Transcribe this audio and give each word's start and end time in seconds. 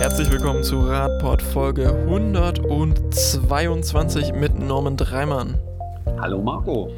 Herzlich 0.00 0.32
willkommen 0.32 0.64
zu 0.64 0.80
Radport 0.80 1.42
Folge 1.42 1.90
122 1.90 4.32
mit 4.32 4.58
Norman 4.58 4.96
Dreimann. 4.96 5.58
Hallo 6.18 6.40
Marco. 6.40 6.90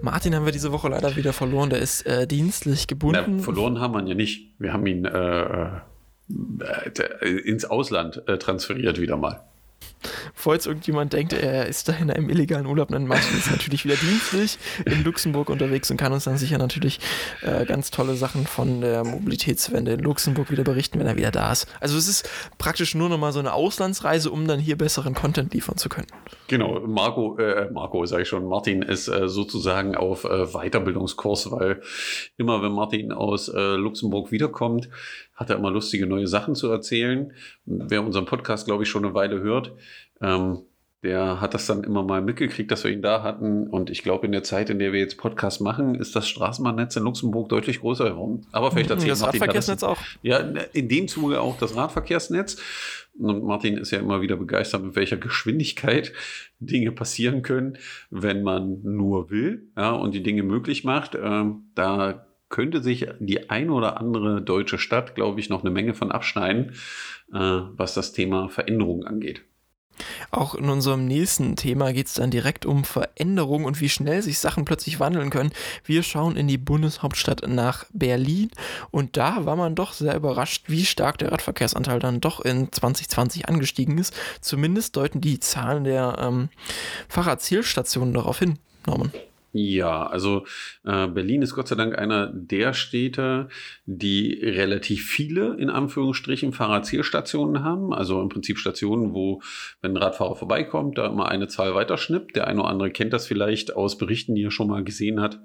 Martin 0.00 0.36
haben 0.36 0.44
wir 0.44 0.52
diese 0.52 0.70
Woche 0.70 0.88
leider 0.88 1.16
wieder 1.16 1.32
verloren. 1.32 1.68
Der 1.68 1.80
ist 1.80 2.06
äh, 2.06 2.28
dienstlich 2.28 2.86
gebunden. 2.86 3.38
Na, 3.38 3.42
verloren 3.42 3.80
haben 3.80 3.94
wir 3.94 4.02
ihn 4.02 4.06
ja 4.06 4.14
nicht. 4.14 4.54
Wir 4.60 4.72
haben 4.72 4.86
ihn 4.86 5.04
äh, 5.04 5.80
äh, 6.28 7.38
ins 7.44 7.64
Ausland 7.64 8.22
äh, 8.28 8.38
transferiert 8.38 9.00
wieder 9.00 9.16
mal. 9.16 9.42
Falls 10.34 10.66
irgendjemand 10.66 11.12
denkt, 11.12 11.32
er 11.32 11.66
ist 11.66 11.88
da 11.88 11.92
in 11.94 12.10
einem 12.10 12.28
illegalen 12.28 12.66
Urlaub, 12.66 12.88
dann 12.88 13.06
Martin 13.06 13.36
ist 13.36 13.50
natürlich 13.50 13.84
wieder 13.84 13.96
dienstlich 13.96 14.58
in 14.84 15.02
Luxemburg 15.04 15.50
unterwegs 15.50 15.90
und 15.90 15.96
kann 15.96 16.12
uns 16.12 16.24
dann 16.24 16.36
sicher 16.36 16.58
natürlich 16.58 17.00
äh, 17.42 17.64
ganz 17.64 17.90
tolle 17.90 18.14
Sachen 18.14 18.46
von 18.46 18.80
der 18.80 19.04
Mobilitätswende 19.04 19.92
in 19.92 20.00
Luxemburg 20.00 20.50
wieder 20.50 20.64
berichten, 20.64 20.98
wenn 21.00 21.06
er 21.06 21.16
wieder 21.16 21.30
da 21.30 21.52
ist. 21.52 21.66
Also 21.80 21.96
es 21.96 22.08
ist 22.08 22.28
praktisch 22.58 22.94
nur 22.94 23.08
nochmal 23.08 23.32
so 23.32 23.40
eine 23.40 23.52
Auslandsreise, 23.52 24.30
um 24.30 24.46
dann 24.46 24.60
hier 24.60 24.76
besseren 24.76 25.14
Content 25.14 25.52
liefern 25.54 25.76
zu 25.76 25.88
können. 25.88 26.06
Genau, 26.48 26.80
Marco, 26.80 27.36
äh, 27.38 27.70
Marco 27.72 28.04
sage 28.06 28.22
ich 28.22 28.28
schon, 28.28 28.46
Martin 28.46 28.82
ist 28.82 29.08
äh, 29.08 29.28
sozusagen 29.28 29.96
auf 29.96 30.24
äh, 30.24 30.46
Weiterbildungskurs, 30.46 31.50
weil 31.50 31.82
immer 32.36 32.62
wenn 32.62 32.72
Martin 32.72 33.12
aus 33.12 33.48
äh, 33.48 33.74
Luxemburg 33.74 34.30
wiederkommt, 34.30 34.88
hat 35.36 35.50
er 35.50 35.56
immer 35.56 35.70
lustige 35.70 36.06
neue 36.06 36.26
Sachen 36.26 36.54
zu 36.54 36.70
erzählen. 36.70 37.32
Wer 37.66 38.04
unseren 38.04 38.24
Podcast, 38.24 38.66
glaube 38.66 38.82
ich, 38.82 38.88
schon 38.88 39.04
eine 39.04 39.14
Weile 39.14 39.40
hört, 39.40 39.72
ähm, 40.20 40.62
der 41.02 41.40
hat 41.40 41.54
das 41.54 41.66
dann 41.66 41.84
immer 41.84 42.02
mal 42.02 42.20
mitgekriegt, 42.20 42.70
dass 42.70 42.82
wir 42.82 42.90
ihn 42.90 43.02
da 43.02 43.22
hatten. 43.22 43.68
Und 43.68 43.90
ich 43.90 44.02
glaube, 44.02 44.26
in 44.26 44.32
der 44.32 44.42
Zeit, 44.42 44.70
in 44.70 44.78
der 44.78 44.92
wir 44.92 44.98
jetzt 44.98 45.18
Podcast 45.18 45.60
machen, 45.60 45.94
ist 45.94 46.16
das 46.16 46.26
Straßenbahnnetz 46.28 46.96
in 46.96 47.04
Luxemburg 47.04 47.48
deutlich 47.48 47.80
größer 47.80 48.10
geworden. 48.10 48.46
Aber 48.50 48.72
vielleicht 48.72 48.90
erzählt 48.90 49.12
das 49.12 49.20
Martin 49.20 49.40
Radverkehrsnetz 49.40 49.80
das, 49.80 49.88
auch. 49.88 49.98
Ja, 50.22 50.38
in 50.38 50.88
dem 50.88 51.06
Zuge 51.06 51.40
auch 51.40 51.58
das 51.58 51.76
Radverkehrsnetz. 51.76 52.60
Und 53.18 53.44
Martin 53.44 53.76
ist 53.76 53.92
ja 53.92 54.00
immer 54.00 54.20
wieder 54.20 54.36
begeistert, 54.36 54.82
mit 54.82 54.96
welcher 54.96 55.16
Geschwindigkeit 55.16 56.12
Dinge 56.58 56.92
passieren 56.92 57.42
können, 57.42 57.78
wenn 58.10 58.42
man 58.42 58.82
nur 58.82 59.30
will 59.30 59.70
ja, 59.76 59.92
und 59.92 60.12
die 60.12 60.22
Dinge 60.22 60.42
möglich 60.42 60.82
macht. 60.82 61.14
Ähm, 61.14 61.70
da 61.74 62.25
könnte 62.48 62.82
sich 62.82 63.06
die 63.18 63.50
ein 63.50 63.70
oder 63.70 64.00
andere 64.00 64.42
deutsche 64.42 64.78
Stadt, 64.78 65.14
glaube 65.14 65.40
ich, 65.40 65.48
noch 65.48 65.62
eine 65.62 65.70
Menge 65.70 65.94
von 65.94 66.12
abschneiden, 66.12 66.72
äh, 67.32 67.38
was 67.38 67.94
das 67.94 68.12
Thema 68.12 68.48
Veränderung 68.48 69.04
angeht. 69.04 69.42
Auch 70.30 70.54
in 70.54 70.68
unserem 70.68 71.06
nächsten 71.06 71.56
Thema 71.56 71.92
geht 71.92 72.06
es 72.06 72.14
dann 72.14 72.30
direkt 72.30 72.66
um 72.66 72.84
Veränderung 72.84 73.64
und 73.64 73.80
wie 73.80 73.88
schnell 73.88 74.22
sich 74.22 74.38
Sachen 74.38 74.64
plötzlich 74.64 75.00
wandeln 75.00 75.30
können. 75.30 75.52
Wir 75.84 76.02
schauen 76.02 76.36
in 76.36 76.48
die 76.48 76.58
Bundeshauptstadt 76.58 77.48
nach 77.48 77.84
Berlin 77.92 78.50
und 78.90 79.16
da 79.16 79.46
war 79.46 79.56
man 79.56 79.74
doch 79.74 79.92
sehr 79.92 80.14
überrascht, 80.14 80.64
wie 80.68 80.84
stark 80.84 81.18
der 81.18 81.32
Radverkehrsanteil 81.32 81.98
dann 81.98 82.20
doch 82.20 82.40
in 82.40 82.70
2020 82.70 83.48
angestiegen 83.48 83.98
ist. 83.98 84.14
Zumindest 84.40 84.96
deuten 84.96 85.20
die 85.20 85.40
Zahlen 85.40 85.84
der 85.84 86.18
ähm, 86.20 86.48
Fahrradzählstationen 87.08 88.12
darauf 88.12 88.38
hin, 88.38 88.58
Norman. 88.86 89.12
Ja, 89.58 90.06
also 90.06 90.44
äh, 90.84 91.06
Berlin 91.06 91.40
ist 91.40 91.54
Gott 91.54 91.68
sei 91.68 91.76
Dank 91.76 91.96
einer 91.96 92.26
der 92.26 92.74
Städte, 92.74 93.48
die 93.86 94.38
relativ 94.42 95.06
viele, 95.06 95.56
in 95.56 95.70
Anführungsstrichen, 95.70 96.52
Fahrradzielstationen 96.52 97.64
haben. 97.64 97.94
Also 97.94 98.20
im 98.20 98.28
Prinzip 98.28 98.58
Stationen, 98.58 99.14
wo, 99.14 99.40
wenn 99.80 99.92
ein 99.92 99.96
Radfahrer 99.96 100.36
vorbeikommt, 100.36 100.98
da 100.98 101.06
immer 101.06 101.28
eine 101.28 101.48
Zahl 101.48 101.74
weiterschnippt. 101.74 102.36
Der 102.36 102.46
eine 102.46 102.60
oder 102.60 102.68
andere 102.68 102.90
kennt 102.90 103.14
das 103.14 103.26
vielleicht 103.26 103.74
aus 103.74 103.96
Berichten, 103.96 104.34
die 104.34 104.44
er 104.44 104.50
schon 104.50 104.68
mal 104.68 104.84
gesehen 104.84 105.22
hat 105.22 105.40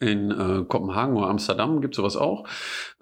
in 0.00 0.30
äh, 0.30 0.64
Kopenhagen 0.66 1.16
oder 1.16 1.28
Amsterdam 1.28 1.82
gibt 1.82 1.94
es 1.94 1.96
sowas 1.96 2.16
auch. 2.16 2.48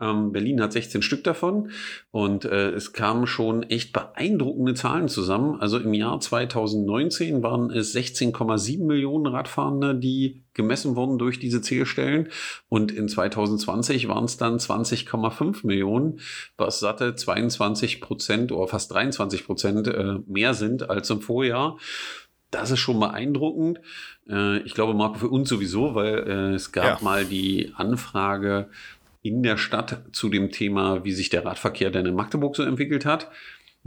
Ähm, 0.01 0.33
Berlin 0.33 0.61
hat 0.61 0.73
16 0.73 1.01
Stück 1.01 1.23
davon 1.23 1.71
und 2.11 2.45
äh, 2.45 2.71
es 2.71 2.93
kamen 2.93 3.29
schon 3.29 3.63
echt 3.63 3.93
beeindruckende 3.93 4.75
Zahlen 4.75 5.09
zusammen. 5.09 5.61
Also 5.61 5.79
im 5.79 5.95
Jahr 5.95 6.19
2019 6.19 7.43
waren 7.43 7.71
es 7.71 7.95
16,7 7.95 8.85
Millionen 8.85 9.27
Radfahrende, 9.27 9.95
die 9.95 10.43
gemessen 10.55 10.97
wurden 10.97 11.19
durch 11.19 11.39
diese 11.39 11.63
Zählstellen 11.63 12.31
und 12.69 12.91
in 12.91 13.09
2020 13.09 14.09
waren 14.09 14.25
es 14.25 14.37
dann 14.37 14.59
20,5 14.59 15.65
Millionen, 15.65 16.19
was 16.57 16.81
satte 16.81 17.15
22 17.15 18.01
Prozent 18.01 18.51
oder 18.51 18.67
fast 18.67 18.93
23 18.93 19.47
Prozent 19.47 19.87
äh, 19.87 20.17
mehr 20.27 20.55
sind 20.55 20.91
als 20.91 21.11
im 21.11 21.21
Vorjahr. 21.21 21.79
Das 22.51 22.71
ist 22.71 22.79
schon 22.79 22.99
beeindruckend. 23.01 23.81
Äh, 24.29 24.59
ich 24.61 24.75
glaube, 24.75 24.95
Marco, 24.95 25.19
für 25.19 25.29
uns 25.29 25.49
sowieso, 25.49 25.95
weil 25.95 26.19
äh, 26.27 26.55
es 26.55 26.73
gab 26.73 27.01
ja. 27.01 27.05
mal 27.05 27.25
die 27.25 27.73
Anfrage 27.77 28.69
in 29.23 29.43
der 29.43 29.57
Stadt 29.57 30.03
zu 30.13 30.29
dem 30.29 30.51
Thema, 30.51 31.05
wie 31.05 31.13
sich 31.13 31.29
der 31.29 31.45
Radverkehr 31.45 31.91
denn 31.91 32.07
in 32.07 32.15
Magdeburg 32.15 32.57
so 32.57 32.63
entwickelt 32.63 33.05
hat. 33.05 33.31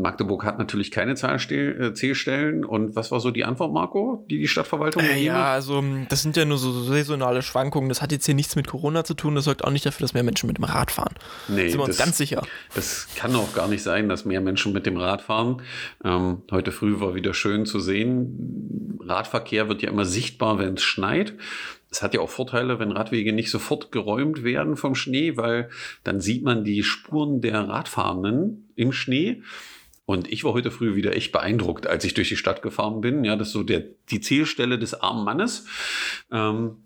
Magdeburg 0.02 0.44
hat 0.44 0.58
natürlich 0.58 0.92
keine 0.92 1.12
äh, 1.12 1.94
Zählstellen. 1.94 2.66
Und 2.66 2.96
was 2.96 3.12
war 3.12 3.20
so 3.20 3.32
die 3.32 3.46
Antwort, 3.46 3.74
Marco, 3.74 4.26
die 4.30 4.40
die 4.40 4.48
Stadtverwaltung 4.48 5.04
äh, 5.04 5.20
Ja, 5.20 5.52
also 5.54 5.80
hm, 5.80 6.08
das 6.10 6.22
sind 6.22 6.38
ja 6.38 6.46
nur 6.46 6.58
so 6.58 6.72
saisonale 6.84 7.42
Schwankungen. 7.42 7.90
Das 7.90 8.02
hat 8.02 8.12
jetzt 8.12 8.26
hier 8.26 8.36
nichts 8.36 8.56
mit 8.56 8.68
Corona 8.68 9.04
zu 9.04 9.14
tun. 9.14 9.36
Das 9.36 9.46
sorgt 9.46 9.64
auch 9.64 9.72
nicht 9.72 9.86
dafür, 9.86 10.04
dass 10.04 10.14
mehr 10.14 10.24
Menschen 10.24 10.48
mit 10.48 10.58
dem 10.58 10.66
Rad 10.66 10.92
fahren. 10.92 11.16
Nee, 11.48 11.70
sind 11.70 11.80
wir 11.80 11.86
uns 11.86 11.98
das, 11.98 12.06
ganz 12.06 12.18
sicher. 12.18 12.44
Das 12.76 13.08
kann 13.16 13.36
auch 13.36 13.54
gar 13.54 13.68
nicht 13.68 13.84
sein, 13.84 14.10
dass 14.10 14.26
mehr 14.26 14.42
Menschen 14.42 14.74
mit 14.74 14.86
dem 14.86 14.98
Rad 14.98 15.22
fahren. 15.22 15.62
Ähm, 16.04 16.42
heute 16.52 16.72
früh 16.72 17.00
war 17.00 17.16
wieder 17.16 17.34
schön 17.34 17.66
zu 17.66 17.80
sehen. 17.80 19.00
Radverkehr 19.02 19.70
wird 19.70 19.82
ja 19.82 19.90
immer 19.90 20.06
sichtbar, 20.06 20.60
wenn 20.60 20.76
es 20.76 20.84
schneit. 20.84 21.34
Es 21.92 22.02
hat 22.02 22.14
ja 22.14 22.22
auch 22.22 22.30
Vorteile, 22.30 22.80
wenn 22.80 22.94
Radwege 22.94 23.34
nicht 23.34 23.52
sofort 23.52 23.92
geräumt 23.92 24.44
werden 24.44 24.78
vom 24.78 24.96
Schnee, 24.96 25.36
weil 25.36 25.70
dann 26.06 26.22
sieht 26.22 26.44
man 26.44 26.64
die 26.64 26.84
Spuren 26.84 27.42
der 27.42 27.68
Radfahrenden 27.68 28.72
im 28.76 28.94
Schnee. 28.94 29.44
Und 30.06 30.32
ich 30.32 30.44
war 30.44 30.54
heute 30.54 30.72
früh 30.72 30.96
wieder 30.96 31.16
echt 31.16 31.32
beeindruckt, 31.32 31.88
als 31.88 32.04
ich 32.04 32.14
durch 32.14 32.30
die 32.30 32.36
Stadt 32.36 32.62
gefahren 32.62 33.02
bin. 33.02 33.24
Ja, 33.24 33.36
das 33.36 33.48
ist 33.48 33.54
so 33.54 33.64
der, 33.64 33.84
die 34.10 34.20
Zielstelle 34.20 34.78
des 34.78 34.94
armen 34.94 35.24
Mannes. 35.24 35.68
Ähm, 36.32 36.78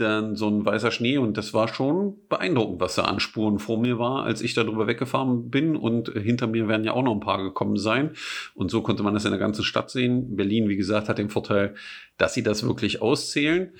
dann 0.00 0.34
so 0.34 0.48
ein 0.48 0.64
weißer 0.64 0.90
Schnee 0.90 1.18
und 1.18 1.36
das 1.36 1.52
war 1.52 1.68
schon 1.68 2.16
beeindruckend, 2.28 2.80
was 2.80 2.94
da 2.94 3.02
an 3.02 3.20
Spuren 3.20 3.58
vor 3.58 3.78
mir 3.78 3.98
war, 3.98 4.24
als 4.24 4.40
ich 4.40 4.54
darüber 4.54 4.86
weggefahren 4.86 5.50
bin 5.50 5.76
und 5.76 6.08
hinter 6.08 6.46
mir 6.46 6.68
werden 6.68 6.84
ja 6.84 6.92
auch 6.92 7.02
noch 7.02 7.12
ein 7.12 7.20
paar 7.20 7.42
gekommen 7.42 7.76
sein 7.76 8.12
und 8.54 8.70
so 8.70 8.82
konnte 8.82 9.02
man 9.02 9.14
das 9.14 9.26
in 9.26 9.30
der 9.30 9.38
ganzen 9.38 9.62
Stadt 9.62 9.90
sehen. 9.90 10.36
Berlin, 10.36 10.68
wie 10.68 10.76
gesagt, 10.76 11.08
hat 11.08 11.18
den 11.18 11.28
Vorteil, 11.28 11.74
dass 12.16 12.34
sie 12.34 12.42
das 12.42 12.66
wirklich 12.66 13.02
auszählen 13.02 13.72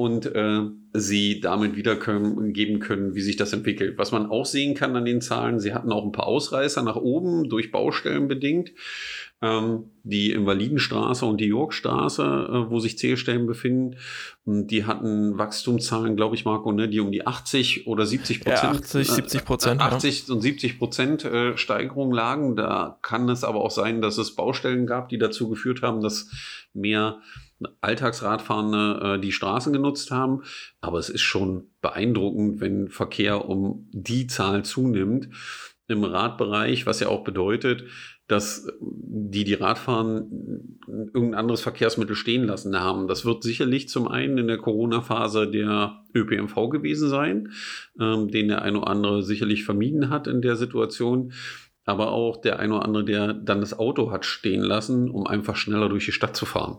und 0.00 0.26
äh, 0.34 0.62
sie 0.94 1.40
damit 1.40 1.76
wiedergeben 1.76 2.80
können, 2.80 3.14
wie 3.14 3.20
sich 3.20 3.36
das 3.36 3.52
entwickelt. 3.52 3.98
Was 3.98 4.12
man 4.12 4.30
auch 4.30 4.46
sehen 4.46 4.74
kann 4.74 4.96
an 4.96 5.04
den 5.04 5.20
Zahlen, 5.20 5.60
sie 5.60 5.74
hatten 5.74 5.92
auch 5.92 6.04
ein 6.04 6.12
paar 6.12 6.26
Ausreißer 6.26 6.82
nach 6.82 6.96
oben 6.96 7.48
durch 7.48 7.70
Baustellen 7.70 8.26
bedingt. 8.26 8.72
Ähm, 9.42 9.90
die 10.02 10.32
Invalidenstraße 10.32 11.24
und 11.24 11.38
die 11.40 11.46
Yorkstraße, 11.46 12.22
äh, 12.22 12.70
wo 12.70 12.78
sich 12.78 12.98
Zählstellen 12.98 13.46
befinden, 13.46 13.96
und 14.44 14.68
die 14.68 14.84
hatten 14.84 15.38
Wachstumszahlen, 15.38 16.16
glaube 16.16 16.34
ich, 16.34 16.44
Marco, 16.44 16.72
ne, 16.72 16.88
die 16.88 17.00
um 17.00 17.12
die 17.12 17.26
80 17.26 17.86
oder 17.86 18.04
70 18.04 18.40
Prozent. 18.40 18.62
Ja, 18.62 18.80
80, 18.80 19.10
70 19.10 19.44
Prozent. 19.44 19.80
Äh, 19.80 19.84
80 19.84 20.28
ja. 20.28 20.34
und 20.34 20.40
70 20.40 20.78
Prozent 20.78 21.24
äh, 21.24 21.56
Steigerung 21.56 22.12
lagen. 22.12 22.56
Da 22.56 22.98
kann 23.02 23.28
es 23.28 23.44
aber 23.44 23.60
auch 23.60 23.70
sein, 23.70 24.00
dass 24.02 24.18
es 24.18 24.34
Baustellen 24.34 24.86
gab, 24.86 25.08
die 25.10 25.18
dazu 25.18 25.48
geführt 25.48 25.82
haben, 25.82 26.00
dass 26.00 26.30
mehr 26.74 27.20
Alltagsradfahrende 27.80 29.16
äh, 29.16 29.20
die 29.20 29.32
Straßen 29.32 29.72
genutzt 29.72 30.10
haben. 30.10 30.42
Aber 30.80 30.98
es 30.98 31.08
ist 31.08 31.22
schon 31.22 31.70
beeindruckend, 31.80 32.60
wenn 32.60 32.88
Verkehr 32.88 33.48
um 33.48 33.88
die 33.92 34.26
Zahl 34.26 34.64
zunimmt 34.64 35.28
im 35.88 36.04
Radbereich, 36.04 36.86
was 36.86 37.00
ja 37.00 37.08
auch 37.08 37.24
bedeutet, 37.24 37.84
dass 38.28 38.68
die, 38.80 39.42
die 39.42 39.54
Radfahren 39.54 40.78
irgendein 40.86 41.34
anderes 41.34 41.62
Verkehrsmittel 41.62 42.14
stehen 42.14 42.44
lassen 42.44 42.78
haben. 42.78 43.08
Das 43.08 43.24
wird 43.24 43.42
sicherlich 43.42 43.88
zum 43.88 44.06
einen 44.06 44.38
in 44.38 44.46
der 44.46 44.58
Corona-Phase 44.58 45.50
der 45.50 46.04
ÖPNV 46.14 46.54
gewesen 46.70 47.08
sein, 47.08 47.50
ähm, 48.00 48.28
den 48.28 48.48
der 48.48 48.62
eine 48.62 48.78
oder 48.78 48.88
andere 48.88 49.22
sicherlich 49.24 49.64
vermieden 49.64 50.10
hat 50.10 50.28
in 50.28 50.42
der 50.42 50.54
Situation. 50.54 51.32
Aber 51.84 52.12
auch 52.12 52.40
der 52.40 52.60
eine 52.60 52.74
oder 52.74 52.84
andere, 52.84 53.04
der 53.04 53.32
dann 53.32 53.60
das 53.60 53.76
Auto 53.76 54.12
hat 54.12 54.24
stehen 54.24 54.62
lassen, 54.62 55.10
um 55.10 55.26
einfach 55.26 55.56
schneller 55.56 55.88
durch 55.88 56.04
die 56.04 56.12
Stadt 56.12 56.36
zu 56.36 56.46
fahren. 56.46 56.78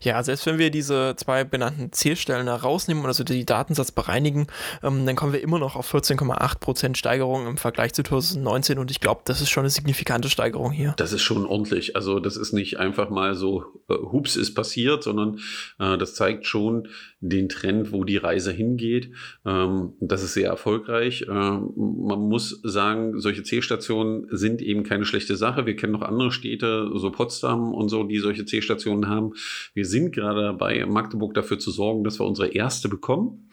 Ja, 0.00 0.22
selbst 0.22 0.46
wenn 0.46 0.58
wir 0.58 0.70
diese 0.70 1.14
zwei 1.16 1.44
benannten 1.44 1.92
Zielstellen 1.92 2.48
rausnehmen, 2.48 3.04
also 3.06 3.24
die 3.24 3.44
Datensatz 3.44 3.90
bereinigen, 3.90 4.46
ähm, 4.82 5.06
dann 5.06 5.16
kommen 5.16 5.32
wir 5.32 5.42
immer 5.42 5.58
noch 5.58 5.76
auf 5.76 5.92
14,8% 5.92 6.96
Steigerung 6.96 7.46
im 7.46 7.56
Vergleich 7.56 7.92
zu 7.92 8.02
2019 8.02 8.78
und 8.78 8.90
ich 8.90 9.00
glaube, 9.00 9.22
das 9.24 9.40
ist 9.40 9.50
schon 9.50 9.62
eine 9.62 9.70
signifikante 9.70 10.28
Steigerung 10.28 10.72
hier. 10.72 10.94
Das 10.96 11.12
ist 11.12 11.22
schon 11.22 11.46
ordentlich. 11.46 11.96
Also 11.96 12.20
das 12.20 12.36
ist 12.36 12.52
nicht 12.52 12.78
einfach 12.78 13.10
mal 13.10 13.34
so, 13.34 13.64
äh, 13.88 13.94
hups, 13.94 14.36
ist 14.36 14.54
passiert, 14.54 15.02
sondern 15.02 15.40
äh, 15.78 15.98
das 15.98 16.14
zeigt 16.14 16.46
schon 16.46 16.88
den 17.22 17.48
Trend, 17.48 17.92
wo 17.92 18.04
die 18.04 18.16
Reise 18.16 18.52
hingeht. 18.52 19.10
Ähm, 19.46 19.92
das 20.00 20.22
ist 20.22 20.34
sehr 20.34 20.48
erfolgreich. 20.48 21.24
Ähm, 21.28 21.70
man 21.76 22.20
muss 22.28 22.60
sagen, 22.64 23.18
solche 23.20 23.44
Zielstationen 23.44 24.26
sind 24.30 24.60
eben 24.60 24.82
keine 24.82 25.04
schlechte 25.04 25.36
Sache. 25.36 25.64
Wir 25.64 25.76
kennen 25.76 25.92
noch 25.92 26.02
andere 26.02 26.32
Städte, 26.32 26.90
so 26.94 27.10
Potsdam 27.10 27.72
und 27.72 27.88
so, 27.88 28.02
die 28.02 28.18
solche 28.18 28.44
Zielstationen 28.44 29.08
haben. 29.08 29.32
Wir 29.72 29.86
sind 29.86 30.12
gerade 30.12 30.42
dabei, 30.42 30.84
Magdeburg 30.84 31.32
dafür 31.34 31.58
zu 31.58 31.70
sorgen, 31.70 32.02
dass 32.04 32.18
wir 32.18 32.26
unsere 32.26 32.48
erste 32.48 32.88
bekommen. 32.88 33.48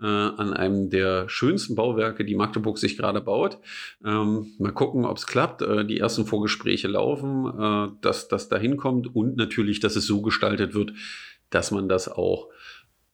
äh, 0.00 0.06
an 0.06 0.52
einem 0.52 0.90
der 0.90 1.28
schönsten 1.28 1.74
Bauwerke, 1.74 2.24
die 2.24 2.36
Magdeburg 2.36 2.78
sich 2.78 2.96
gerade 2.96 3.20
baut. 3.20 3.58
Ähm, 4.04 4.52
mal 4.58 4.72
gucken, 4.72 5.04
ob 5.04 5.16
es 5.16 5.26
klappt. 5.26 5.62
Äh, 5.62 5.84
die 5.84 5.98
ersten 5.98 6.24
Vorgespräche 6.24 6.88
laufen, 6.88 7.46
äh, 7.46 7.88
dass 8.00 8.28
das 8.28 8.48
dahin 8.48 8.76
kommt 8.76 9.14
und 9.14 9.36
natürlich, 9.36 9.80
dass 9.80 9.96
es 9.96 10.06
so 10.06 10.22
gestaltet 10.22 10.74
wird, 10.74 10.92
dass 11.50 11.70
man 11.70 11.88
das 11.88 12.08
auch 12.08 12.48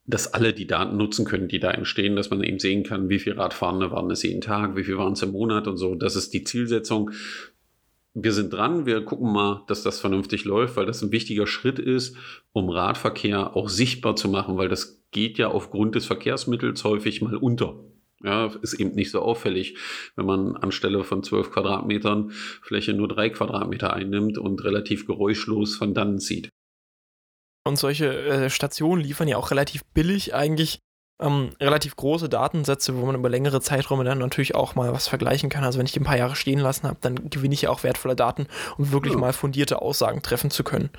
dass 0.06 0.34
alle 0.34 0.52
die 0.52 0.66
Daten 0.66 0.96
nutzen 0.96 1.24
können, 1.24 1.48
die 1.48 1.60
da 1.60 1.70
entstehen, 1.70 2.16
dass 2.16 2.30
man 2.30 2.42
eben 2.42 2.58
sehen 2.58 2.82
kann, 2.82 3.08
wie 3.08 3.18
viele 3.18 3.38
Radfahrende 3.38 3.90
waren 3.90 4.10
es 4.10 4.22
jeden 4.22 4.40
Tag, 4.40 4.76
wie 4.76 4.84
viel 4.84 4.98
waren 4.98 5.14
es 5.14 5.22
im 5.22 5.32
Monat 5.32 5.66
und 5.66 5.76
so. 5.76 5.94
Das 5.94 6.14
ist 6.16 6.34
die 6.34 6.44
Zielsetzung 6.44 7.10
wir 8.14 8.32
sind 8.32 8.52
dran, 8.52 8.86
wir 8.86 9.04
gucken 9.04 9.32
mal, 9.32 9.64
dass 9.66 9.82
das 9.82 10.00
vernünftig 10.00 10.44
läuft, 10.44 10.76
weil 10.76 10.86
das 10.86 11.02
ein 11.02 11.10
wichtiger 11.10 11.48
Schritt 11.48 11.80
ist, 11.80 12.16
um 12.52 12.70
Radverkehr 12.70 13.56
auch 13.56 13.68
sichtbar 13.68 14.14
zu 14.14 14.28
machen, 14.28 14.56
weil 14.56 14.68
das 14.68 15.02
geht 15.10 15.36
ja 15.36 15.48
aufgrund 15.48 15.96
des 15.96 16.06
Verkehrsmittels 16.06 16.84
häufig 16.84 17.20
mal 17.22 17.36
unter. 17.36 17.80
Ja, 18.22 18.46
ist 18.62 18.74
eben 18.74 18.94
nicht 18.94 19.10
so 19.10 19.20
auffällig, 19.20 19.76
wenn 20.16 20.24
man 20.24 20.56
anstelle 20.56 21.04
von 21.04 21.22
12 21.22 21.50
Quadratmetern 21.50 22.30
Fläche 22.30 22.94
nur 22.94 23.08
drei 23.08 23.28
Quadratmeter 23.28 23.92
einnimmt 23.92 24.38
und 24.38 24.64
relativ 24.64 25.06
geräuschlos 25.06 25.76
von 25.76 25.92
dann 25.92 26.18
zieht. 26.20 26.48
Und 27.64 27.78
solche 27.78 28.06
äh, 28.06 28.50
Stationen 28.50 29.02
liefern 29.02 29.28
ja 29.28 29.36
auch 29.36 29.50
relativ 29.50 29.84
billig 29.86 30.34
eigentlich 30.34 30.80
ähm, 31.20 31.50
relativ 31.60 31.94
große 31.96 32.28
Datensätze, 32.28 32.96
wo 32.96 33.06
man 33.06 33.14
über 33.14 33.28
längere 33.28 33.60
Zeiträume 33.60 34.04
dann 34.04 34.18
natürlich 34.18 34.54
auch 34.54 34.74
mal 34.74 34.92
was 34.92 35.06
vergleichen 35.06 35.48
kann. 35.48 35.62
Also 35.62 35.78
wenn 35.78 35.86
ich 35.86 35.92
die 35.92 36.00
ein 36.00 36.04
paar 36.04 36.18
Jahre 36.18 36.34
stehen 36.34 36.58
lassen 36.58 36.88
habe, 36.88 36.98
dann 37.00 37.30
gewinne 37.30 37.54
ich 37.54 37.62
ja 37.62 37.70
auch 37.70 37.84
wertvolle 37.84 38.16
Daten, 38.16 38.46
um 38.78 38.90
wirklich 38.90 39.14
mal 39.16 39.32
fundierte 39.32 39.80
Aussagen 39.80 40.22
treffen 40.22 40.50
zu 40.50 40.64
können. 40.64 40.90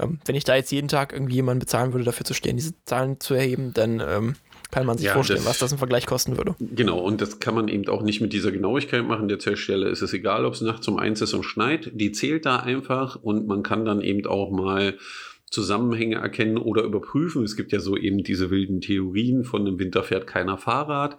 Ähm, 0.00 0.20
wenn 0.24 0.34
ich 0.34 0.44
da 0.44 0.56
jetzt 0.56 0.72
jeden 0.72 0.88
Tag 0.88 1.12
irgendwie 1.12 1.34
jemanden 1.34 1.60
bezahlen 1.60 1.92
würde, 1.92 2.04
dafür 2.04 2.24
zu 2.24 2.34
stehen, 2.34 2.56
diese 2.56 2.72
Zahlen 2.86 3.20
zu 3.20 3.34
erheben, 3.34 3.74
dann 3.74 4.00
ähm, 4.00 4.36
kann 4.70 4.86
man 4.86 4.96
sich 4.96 5.06
ja, 5.06 5.12
vorstellen, 5.12 5.40
das, 5.40 5.48
was 5.48 5.58
das 5.58 5.72
im 5.72 5.78
Vergleich 5.78 6.06
kosten 6.06 6.36
würde. 6.36 6.54
Genau, 6.60 6.98
und 6.98 7.20
das 7.20 7.38
kann 7.38 7.54
man 7.54 7.68
eben 7.68 7.86
auch 7.88 8.02
nicht 8.02 8.20
mit 8.20 8.32
dieser 8.32 8.52
Genauigkeit 8.52 9.04
machen. 9.04 9.28
Der 9.28 9.38
Zellstelle 9.38 9.88
ist 9.88 10.02
es 10.02 10.12
egal, 10.14 10.46
ob 10.46 10.54
es 10.54 10.62
nachts 10.62 10.88
um 10.88 10.98
eins 10.98 11.20
ist 11.20 11.34
und 11.34 11.44
schneit. 11.44 11.90
Die 11.94 12.12
zählt 12.12 12.46
da 12.46 12.56
einfach 12.56 13.16
und 13.16 13.46
man 13.46 13.62
kann 13.62 13.84
dann 13.84 14.00
eben 14.00 14.26
auch 14.26 14.50
mal 14.50 14.96
Zusammenhänge 15.50 16.16
erkennen 16.16 16.58
oder 16.58 16.82
überprüfen. 16.82 17.42
Es 17.42 17.56
gibt 17.56 17.72
ja 17.72 17.80
so 17.80 17.96
eben 17.96 18.22
diese 18.22 18.50
wilden 18.50 18.80
Theorien 18.80 19.44
von 19.44 19.66
im 19.66 19.78
Winter 19.78 20.02
fährt 20.02 20.26
keiner 20.26 20.58
Fahrrad. 20.58 21.16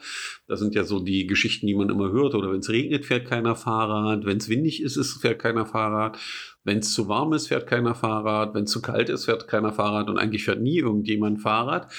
Das 0.48 0.60
sind 0.60 0.76
ja 0.76 0.84
so 0.84 1.00
die 1.00 1.26
Geschichten, 1.26 1.66
die 1.66 1.76
man 1.76 1.90
immer 1.90 2.12
hört. 2.12 2.36
Oder 2.36 2.52
wenn 2.52 2.60
es 2.60 2.70
regnet, 2.70 3.06
fährt 3.06 3.28
keiner 3.28 3.56
Fahrrad. 3.56 4.26
Wenn 4.26 4.38
es 4.38 4.48
windig 4.48 4.84
ist, 4.84 4.98
ist, 4.98 5.22
fährt 5.22 5.40
keiner 5.40 5.66
Fahrrad. 5.66 6.20
Wenn 6.64 6.80
es 6.80 6.94
zu 6.94 7.08
warm 7.08 7.34
ist, 7.34 7.48
fährt 7.48 7.66
keiner 7.66 7.96
Fahrrad. 7.96 8.54
Wenn 8.54 8.66
es 8.66 8.72
zu 8.72 8.81
kalt 8.81 9.10
ist, 9.10 9.26
fährt 9.26 9.48
keiner 9.48 9.74
Fahrrad. 9.74 10.10
Und 10.10 10.20
eigentlich 10.20 10.44
fährt 10.44 10.62
nie 10.62 10.78
irgendjemand 10.78 11.42
Fahrrad. 11.42 11.92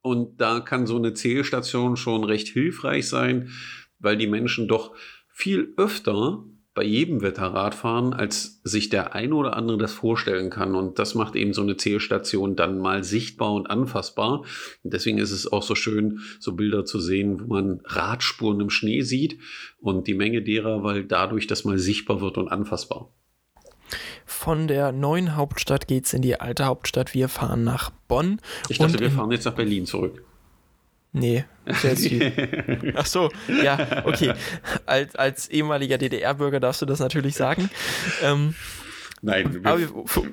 Und 0.00 0.40
da 0.40 0.60
kann 0.60 0.86
so 0.86 0.96
eine 0.96 1.14
Zählstation 1.14 1.96
schon 1.96 2.24
recht 2.24 2.48
hilfreich 2.48 3.08
sein, 3.08 3.50
weil 3.98 4.16
die 4.16 4.26
Menschen 4.26 4.66
doch 4.66 4.94
viel 5.28 5.74
öfter 5.76 6.44
bei 6.78 6.84
jedem 6.84 7.22
Wetter 7.22 7.42
Radfahren, 7.42 8.12
als 8.14 8.60
sich 8.62 8.88
der 8.88 9.12
eine 9.12 9.34
oder 9.34 9.56
andere 9.56 9.78
das 9.78 9.92
vorstellen 9.92 10.48
kann. 10.48 10.76
Und 10.76 11.00
das 11.00 11.16
macht 11.16 11.34
eben 11.34 11.52
so 11.52 11.60
eine 11.60 11.76
Zählstation 11.76 12.54
dann 12.54 12.78
mal 12.78 13.02
sichtbar 13.02 13.52
und 13.52 13.68
anfassbar. 13.68 14.44
Und 14.84 14.94
deswegen 14.94 15.18
ist 15.18 15.32
es 15.32 15.50
auch 15.50 15.64
so 15.64 15.74
schön, 15.74 16.20
so 16.38 16.52
Bilder 16.52 16.84
zu 16.84 17.00
sehen, 17.00 17.40
wo 17.40 17.54
man 17.54 17.80
Radspuren 17.84 18.60
im 18.60 18.70
Schnee 18.70 19.00
sieht 19.00 19.40
und 19.80 20.06
die 20.06 20.14
Menge 20.14 20.40
derer, 20.40 20.84
weil 20.84 21.02
dadurch 21.02 21.48
das 21.48 21.64
mal 21.64 21.80
sichtbar 21.80 22.20
wird 22.20 22.38
und 22.38 22.46
anfassbar. 22.46 23.12
Von 24.24 24.68
der 24.68 24.92
neuen 24.92 25.34
Hauptstadt 25.34 25.88
geht 25.88 26.06
es 26.06 26.12
in 26.12 26.22
die 26.22 26.38
alte 26.38 26.66
Hauptstadt. 26.66 27.12
Wir 27.12 27.28
fahren 27.28 27.64
nach 27.64 27.90
Bonn. 28.06 28.40
Ich 28.68 28.78
dachte, 28.78 29.00
wir 29.00 29.10
fahren 29.10 29.32
jetzt 29.32 29.46
nach 29.46 29.54
Berlin 29.56 29.84
zurück. 29.84 30.22
Nee, 31.12 31.44
Ach 32.94 33.06
so, 33.06 33.30
ja, 33.62 34.04
okay. 34.04 34.34
Als, 34.86 35.14
als 35.16 35.48
ehemaliger 35.48 35.98
DDR-Bürger 35.98 36.60
darfst 36.60 36.82
du 36.82 36.86
das 36.86 37.00
natürlich 37.00 37.34
sagen. 37.34 37.70
Ähm, 38.22 38.54
Nein, 39.20 39.60
aber 39.64 39.78
für, 40.06 40.30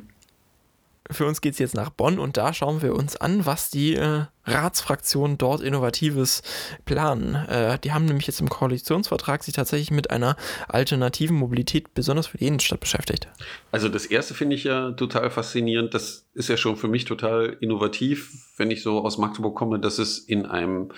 für 1.11 1.25
uns 1.25 1.41
geht 1.41 1.53
es 1.53 1.59
jetzt 1.59 1.75
nach 1.75 1.89
Bonn 1.89 2.17
und 2.19 2.37
da 2.37 2.53
schauen 2.53 2.81
wir 2.81 2.95
uns 2.95 3.15
an, 3.15 3.45
was 3.45 3.69
die 3.69 3.95
äh, 3.95 4.25
Ratsfraktionen 4.45 5.37
dort 5.37 5.61
Innovatives 5.61 6.41
planen. 6.85 7.35
Äh, 7.35 7.77
die 7.79 7.91
haben 7.91 8.05
nämlich 8.05 8.27
jetzt 8.27 8.41
im 8.41 8.49
Koalitionsvertrag 8.49 9.43
sich 9.43 9.53
tatsächlich 9.53 9.91
mit 9.91 10.09
einer 10.09 10.35
alternativen 10.67 11.37
Mobilität 11.37 11.93
besonders 11.93 12.27
für 12.27 12.37
die 12.37 12.47
Innenstadt 12.47 12.79
beschäftigt. 12.79 13.27
Also 13.71 13.89
das 13.89 14.05
erste 14.05 14.33
finde 14.33 14.55
ich 14.55 14.63
ja 14.63 14.91
total 14.91 15.29
faszinierend. 15.29 15.93
Das 15.93 16.25
ist 16.33 16.49
ja 16.49 16.57
schon 16.57 16.75
für 16.75 16.87
mich 16.87 17.05
total 17.05 17.57
innovativ, 17.59 18.31
wenn 18.57 18.71
ich 18.71 18.81
so 18.81 19.03
aus 19.03 19.17
Magdeburg 19.17 19.55
komme, 19.55 19.79
dass 19.79 19.99
es 19.99 20.19
in 20.19 20.45
einem 20.45 20.91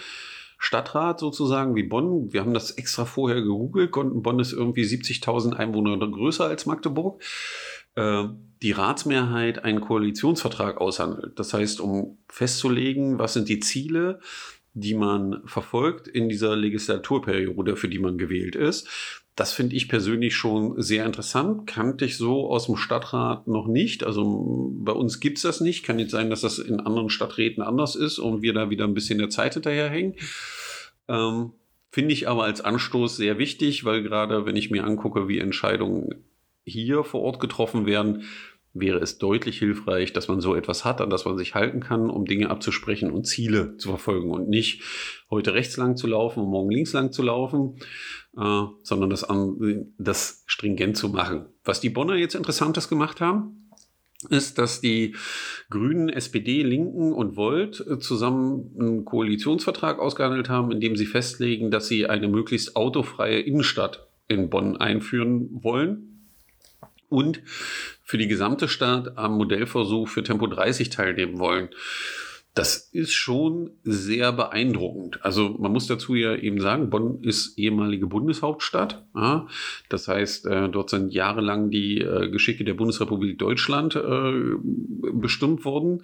Stadtrat 0.59 1.19
sozusagen 1.19 1.75
wie 1.75 1.83
Bonn. 1.83 2.33
Wir 2.33 2.41
haben 2.41 2.53
das 2.53 2.71
extra 2.71 3.05
vorher 3.05 3.41
gegoogelt. 3.41 3.91
Bonn 3.91 4.39
ist 4.39 4.53
irgendwie 4.53 4.83
70.000 4.83 5.53
Einwohner 5.53 5.97
größer 5.97 6.45
als 6.45 6.65
Magdeburg. 6.65 7.21
Äh, 7.97 8.29
die 8.61 8.71
Ratsmehrheit 8.71 9.63
einen 9.63 9.81
Koalitionsvertrag 9.81 10.81
aushandelt. 10.81 11.37
Das 11.37 11.53
heißt, 11.53 11.79
um 11.79 12.17
festzulegen, 12.27 13.19
was 13.19 13.33
sind 13.33 13.49
die 13.49 13.59
Ziele, 13.59 14.19
die 14.73 14.95
man 14.95 15.41
verfolgt 15.45 16.07
in 16.07 16.27
dieser 16.29 16.55
Legislaturperiode, 16.55 17.75
für 17.75 17.87
die 17.87 17.99
man 17.99 18.17
gewählt 18.17 18.55
ist. 18.55 18.87
Das 19.35 19.53
finde 19.53 19.75
ich 19.75 19.89
persönlich 19.89 20.35
schon 20.35 20.81
sehr 20.81 21.05
interessant. 21.05 21.67
Kannte 21.67 22.05
ich 22.05 22.17
so 22.17 22.49
aus 22.49 22.65
dem 22.65 22.77
Stadtrat 22.77 23.47
noch 23.47 23.67
nicht. 23.67 24.03
Also 24.03 24.71
bei 24.79 24.91
uns 24.91 25.19
gibt 25.19 25.37
es 25.37 25.43
das 25.43 25.61
nicht. 25.61 25.83
Kann 25.83 25.99
jetzt 25.99 26.11
sein, 26.11 26.31
dass 26.31 26.41
das 26.41 26.57
in 26.57 26.79
anderen 26.79 27.09
Stadträten 27.09 27.61
anders 27.61 27.95
ist 27.95 28.17
und 28.17 28.41
wir 28.41 28.53
da 28.53 28.71
wieder 28.71 28.85
ein 28.85 28.95
bisschen 28.95 29.19
der 29.19 29.29
Zeit 29.29 29.53
hinterherhängen. 29.53 30.15
Ähm, 31.07 31.51
finde 31.91 32.13
ich 32.13 32.27
aber 32.27 32.45
als 32.45 32.61
Anstoß 32.61 33.17
sehr 33.17 33.37
wichtig, 33.37 33.85
weil 33.85 34.01
gerade 34.01 34.47
wenn 34.47 34.55
ich 34.55 34.71
mir 34.71 34.83
angucke, 34.83 35.27
wie 35.27 35.37
Entscheidungen 35.37 36.23
hier 36.67 37.03
vor 37.03 37.21
Ort 37.21 37.39
getroffen 37.39 37.85
werden, 37.85 38.23
wäre 38.79 38.99
es 38.99 39.17
deutlich 39.17 39.59
hilfreich, 39.59 40.13
dass 40.13 40.27
man 40.27 40.41
so 40.41 40.55
etwas 40.55 40.85
hat, 40.85 41.01
an 41.01 41.09
das 41.09 41.25
man 41.25 41.37
sich 41.37 41.55
halten 41.55 41.79
kann, 41.79 42.09
um 42.09 42.25
Dinge 42.25 42.49
abzusprechen 42.49 43.11
und 43.11 43.25
Ziele 43.25 43.77
zu 43.77 43.89
verfolgen 43.89 44.31
und 44.31 44.49
nicht 44.49 44.81
heute 45.29 45.53
rechts 45.53 45.77
lang 45.77 45.95
zu 45.97 46.07
laufen 46.07 46.43
und 46.43 46.49
morgen 46.49 46.71
links 46.71 46.93
lang 46.93 47.11
zu 47.11 47.23
laufen, 47.23 47.77
äh, 48.37 48.63
sondern 48.83 49.09
das, 49.09 49.23
an, 49.23 49.93
das 49.97 50.43
stringent 50.45 50.97
zu 50.97 51.09
machen. 51.09 51.45
Was 51.63 51.79
die 51.79 51.89
Bonner 51.89 52.15
jetzt 52.15 52.35
Interessantes 52.35 52.89
gemacht 52.89 53.21
haben, 53.21 53.71
ist, 54.29 54.57
dass 54.57 54.81
die 54.81 55.15
Grünen, 55.69 56.09
SPD, 56.09 56.63
Linken 56.63 57.13
und 57.13 57.35
Volt 57.35 57.85
zusammen 57.99 58.75
einen 58.79 59.05
Koalitionsvertrag 59.05 59.99
ausgehandelt 59.99 60.49
haben, 60.49 60.71
in 60.71 60.79
dem 60.79 60.95
sie 60.95 61.05
festlegen, 61.05 61.69
dass 61.69 61.87
sie 61.87 62.07
eine 62.07 62.27
möglichst 62.27 62.75
autofreie 62.75 63.39
Innenstadt 63.39 64.07
in 64.27 64.49
Bonn 64.49 64.75
einführen 64.75 65.49
wollen 65.63 66.16
und 67.09 67.41
für 68.03 68.17
die 68.17 68.27
gesamte 68.27 68.67
Stadt 68.67 69.17
am 69.17 69.37
Modellversuch 69.37 70.07
für 70.07 70.23
Tempo 70.23 70.47
30 70.47 70.89
teilnehmen 70.89 71.39
wollen. 71.39 71.69
Das 72.57 72.77
ist 72.91 73.13
schon 73.13 73.69
sehr 73.83 74.31
beeindruckend. 74.31 75.23
Also 75.23 75.49
man 75.59 75.71
muss 75.71 75.85
dazu 75.85 76.15
ja 76.15 76.35
eben 76.35 76.59
sagen, 76.59 76.89
Bonn 76.89 77.21
ist 77.21 77.55
ehemalige 77.59 78.07
Bundeshauptstadt. 78.07 79.05
Das 79.89 80.07
heißt, 80.07 80.47
äh, 80.47 80.67
dort 80.67 80.89
sind 80.89 81.13
jahrelang 81.13 81.69
die 81.69 82.01
äh, 82.01 82.29
Geschicke 82.31 82.63
der 82.63 82.73
Bundesrepublik 82.73 83.37
Deutschland 83.37 83.95
äh, 83.95 84.31
bestimmt 85.13 85.65
worden. 85.65 86.01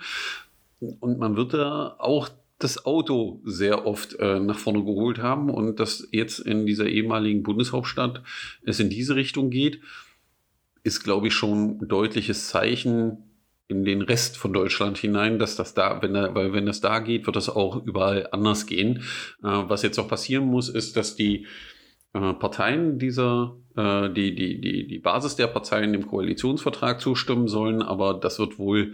Und 0.80 1.18
man 1.18 1.36
wird 1.36 1.56
da 1.56 1.96
auch 1.98 2.30
das 2.60 2.86
Auto 2.86 3.42
sehr 3.46 3.88
oft 3.88 4.18
nach 4.20 4.58
vorne 4.58 4.86
geholt 4.86 5.18
haben 5.18 5.50
und 5.50 5.82
dass 5.82 6.08
jetzt 6.12 6.40
in 6.40 6.66
dieser 6.66 6.86
ehemaligen 6.86 7.44
Bundeshauptstadt 7.44 8.22
es 8.64 8.80
in 8.80 8.90
diese 8.90 9.16
Richtung 9.16 9.50
geht 9.50 9.82
ist, 10.84 11.04
glaube 11.04 11.28
ich, 11.28 11.34
schon 11.34 11.80
ein 11.82 11.88
deutliches 11.88 12.48
Zeichen 12.48 13.30
in 13.68 13.86
den 13.86 14.02
Rest 14.02 14.38
von 14.38 14.54
Deutschland 14.54 14.98
hinein, 14.98 15.40
dass 15.40 15.56
das 15.56 15.74
da, 15.74 16.02
wenn 16.02 16.14
weil 16.14 16.54
wenn 16.54 16.66
das 16.66 16.82
da 16.82 17.00
geht, 17.00 17.26
wird 17.26 17.36
das 17.36 17.50
auch 17.50 17.84
überall 17.86 18.28
anders 18.32 18.66
gehen. 18.66 18.98
Äh, 19.42 19.48
was 19.48 19.84
jetzt 19.84 19.98
auch 20.00 20.08
passieren 20.08 20.46
muss, 20.46 20.70
ist, 20.70 20.98
dass 20.98 21.16
die 21.16 21.48
äh, 22.14 22.34
Parteien 22.34 23.00
dieser, 23.00 23.56
äh, 23.76 24.10
die, 24.10 24.36
die, 24.36 24.62
die, 24.62 24.88
die 24.88 25.00
Basis 25.00 25.36
der 25.36 25.48
Parteien 25.48 25.94
dem 25.94 26.06
Koalitionsvertrag 26.06 27.02
zustimmen 27.02 27.48
sollen, 27.48 27.82
aber 27.82 28.14
das 28.14 28.38
wird 28.38 28.60
wohl 28.60 28.94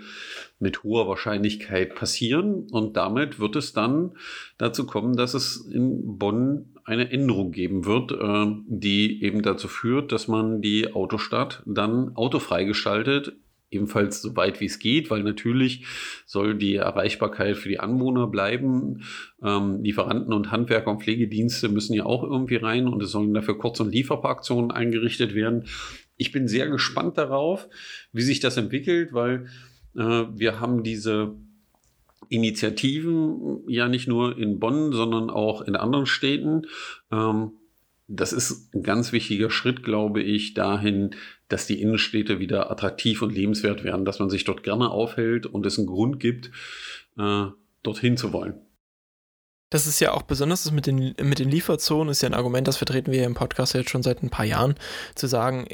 mit 0.59 0.83
hoher 0.83 1.07
Wahrscheinlichkeit 1.07 1.95
passieren 1.95 2.67
und 2.71 2.95
damit 2.95 3.39
wird 3.39 3.57
es 3.57 3.73
dann 3.73 4.15
dazu 4.57 4.85
kommen, 4.85 5.17
dass 5.17 5.33
es 5.33 5.57
in 5.57 6.17
Bonn 6.17 6.78
eine 6.89 7.11
Änderung 7.11 7.51
geben 7.51 7.85
wird, 7.85 8.11
äh, 8.11 8.55
die 8.67 9.23
eben 9.23 9.41
dazu 9.41 9.67
führt, 9.67 10.11
dass 10.11 10.27
man 10.27 10.61
die 10.61 10.93
Autostadt 10.93 11.63
dann 11.65 12.15
autofrei 12.15 12.65
gestaltet 12.65 13.33
ebenfalls 13.71 14.21
so 14.21 14.35
weit 14.35 14.59
wie 14.59 14.65
es 14.65 14.79
geht, 14.79 15.09
weil 15.09 15.23
natürlich 15.23 15.85
soll 16.25 16.55
die 16.55 16.75
Erreichbarkeit 16.75 17.57
für 17.57 17.69
die 17.69 17.79
Anwohner 17.79 18.27
bleiben. 18.27 19.03
Ähm, 19.43 19.83
Lieferanten 19.83 20.33
und 20.33 20.51
Handwerker 20.51 20.91
und 20.91 21.03
Pflegedienste 21.03 21.69
müssen 21.69 21.93
ja 21.93 22.05
auch 22.05 22.23
irgendwie 22.23 22.55
rein 22.55 22.87
und 22.87 23.03
es 23.03 23.11
sollen 23.11 23.33
dafür 23.33 23.57
Kurz- 23.57 23.79
und 23.79 23.91
Lieferparaktionen 23.91 24.71
eingerichtet 24.71 25.35
werden. 25.35 25.65
Ich 26.17 26.31
bin 26.31 26.47
sehr 26.47 26.67
gespannt 26.67 27.17
darauf, 27.17 27.69
wie 28.11 28.23
sich 28.23 28.39
das 28.39 28.57
entwickelt, 28.57 29.13
weil 29.13 29.45
äh, 29.95 30.25
wir 30.33 30.59
haben 30.59 30.83
diese 30.83 31.35
Initiativen, 32.29 33.63
ja 33.67 33.87
nicht 33.87 34.07
nur 34.07 34.37
in 34.37 34.59
Bonn, 34.59 34.93
sondern 34.93 35.29
auch 35.29 35.61
in 35.61 35.75
anderen 35.75 36.05
Städten. 36.05 36.67
Ähm, 37.11 37.51
das 38.07 38.33
ist 38.33 38.73
ein 38.73 38.81
ganz 38.83 39.11
wichtiger 39.11 39.51
Schritt, 39.51 39.83
glaube 39.83 40.21
ich, 40.21 40.53
dahin, 40.53 41.11
dass 41.47 41.67
die 41.67 41.81
Innenstädte 41.81 42.39
wieder 42.39 42.71
attraktiv 42.71 43.21
und 43.21 43.33
lebenswert 43.33 43.83
werden, 43.83 44.05
dass 44.05 44.19
man 44.19 44.29
sich 44.29 44.43
dort 44.45 44.63
gerne 44.63 44.89
aufhält 44.89 45.45
und 45.45 45.65
es 45.65 45.77
einen 45.77 45.87
Grund 45.87 46.19
gibt, 46.19 46.51
äh, 47.17 47.45
dorthin 47.83 48.17
zu 48.17 48.33
wollen. 48.33 48.61
Das 49.71 49.85
ist 49.85 49.99
ja 49.99 50.13
auch 50.13 50.23
besonders 50.23 50.63
das 50.63 50.71
mit 50.71 50.87
den, 50.87 51.13
mit 51.21 51.37
den 51.37 51.49
Lieferzonen, 51.49 52.09
ist 52.09 52.23
ja 52.23 52.29
ein 52.29 52.33
Argument, 52.33 52.67
das 52.67 52.77
vertreten 52.77 53.11
wir 53.11 53.23
im 53.23 53.35
Podcast 53.35 53.75
jetzt 53.75 53.91
schon 53.91 54.01
seit 54.01 54.23
ein 54.23 54.31
paar 54.31 54.45
Jahren, 54.45 54.73
zu 55.13 55.27
sagen, 55.27 55.67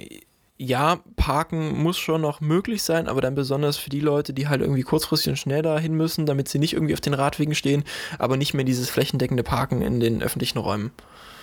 ja, 0.58 1.00
parken 1.18 1.82
muss 1.82 1.98
schon 1.98 2.22
noch 2.22 2.40
möglich 2.40 2.82
sein, 2.84 3.08
aber 3.08 3.22
dann 3.22 3.36
besonders 3.36 3.78
für 3.78 3.90
die 3.90 4.00
Leute, 4.00 4.34
die 4.34 4.48
halt 4.48 4.62
irgendwie 4.62 4.84
kurzfristig 4.84 5.32
und 5.32 5.38
schnell 5.38 5.62
dahin 5.62 5.96
müssen, 5.96 6.26
damit 6.26 6.48
sie 6.48 6.60
nicht 6.60 6.74
irgendwie 6.74 6.94
auf 6.94 7.02
den 7.02 7.14
Radwegen 7.14 7.56
stehen, 7.56 7.84
aber 8.20 8.38
nicht 8.38 8.54
mehr 8.54 8.64
dieses 8.64 8.90
flächendeckende 8.90 9.44
Parken 9.44 9.82
in 9.82 10.00
den 10.00 10.24
öffentlichen 10.24 10.60
Räumen. 10.60 10.92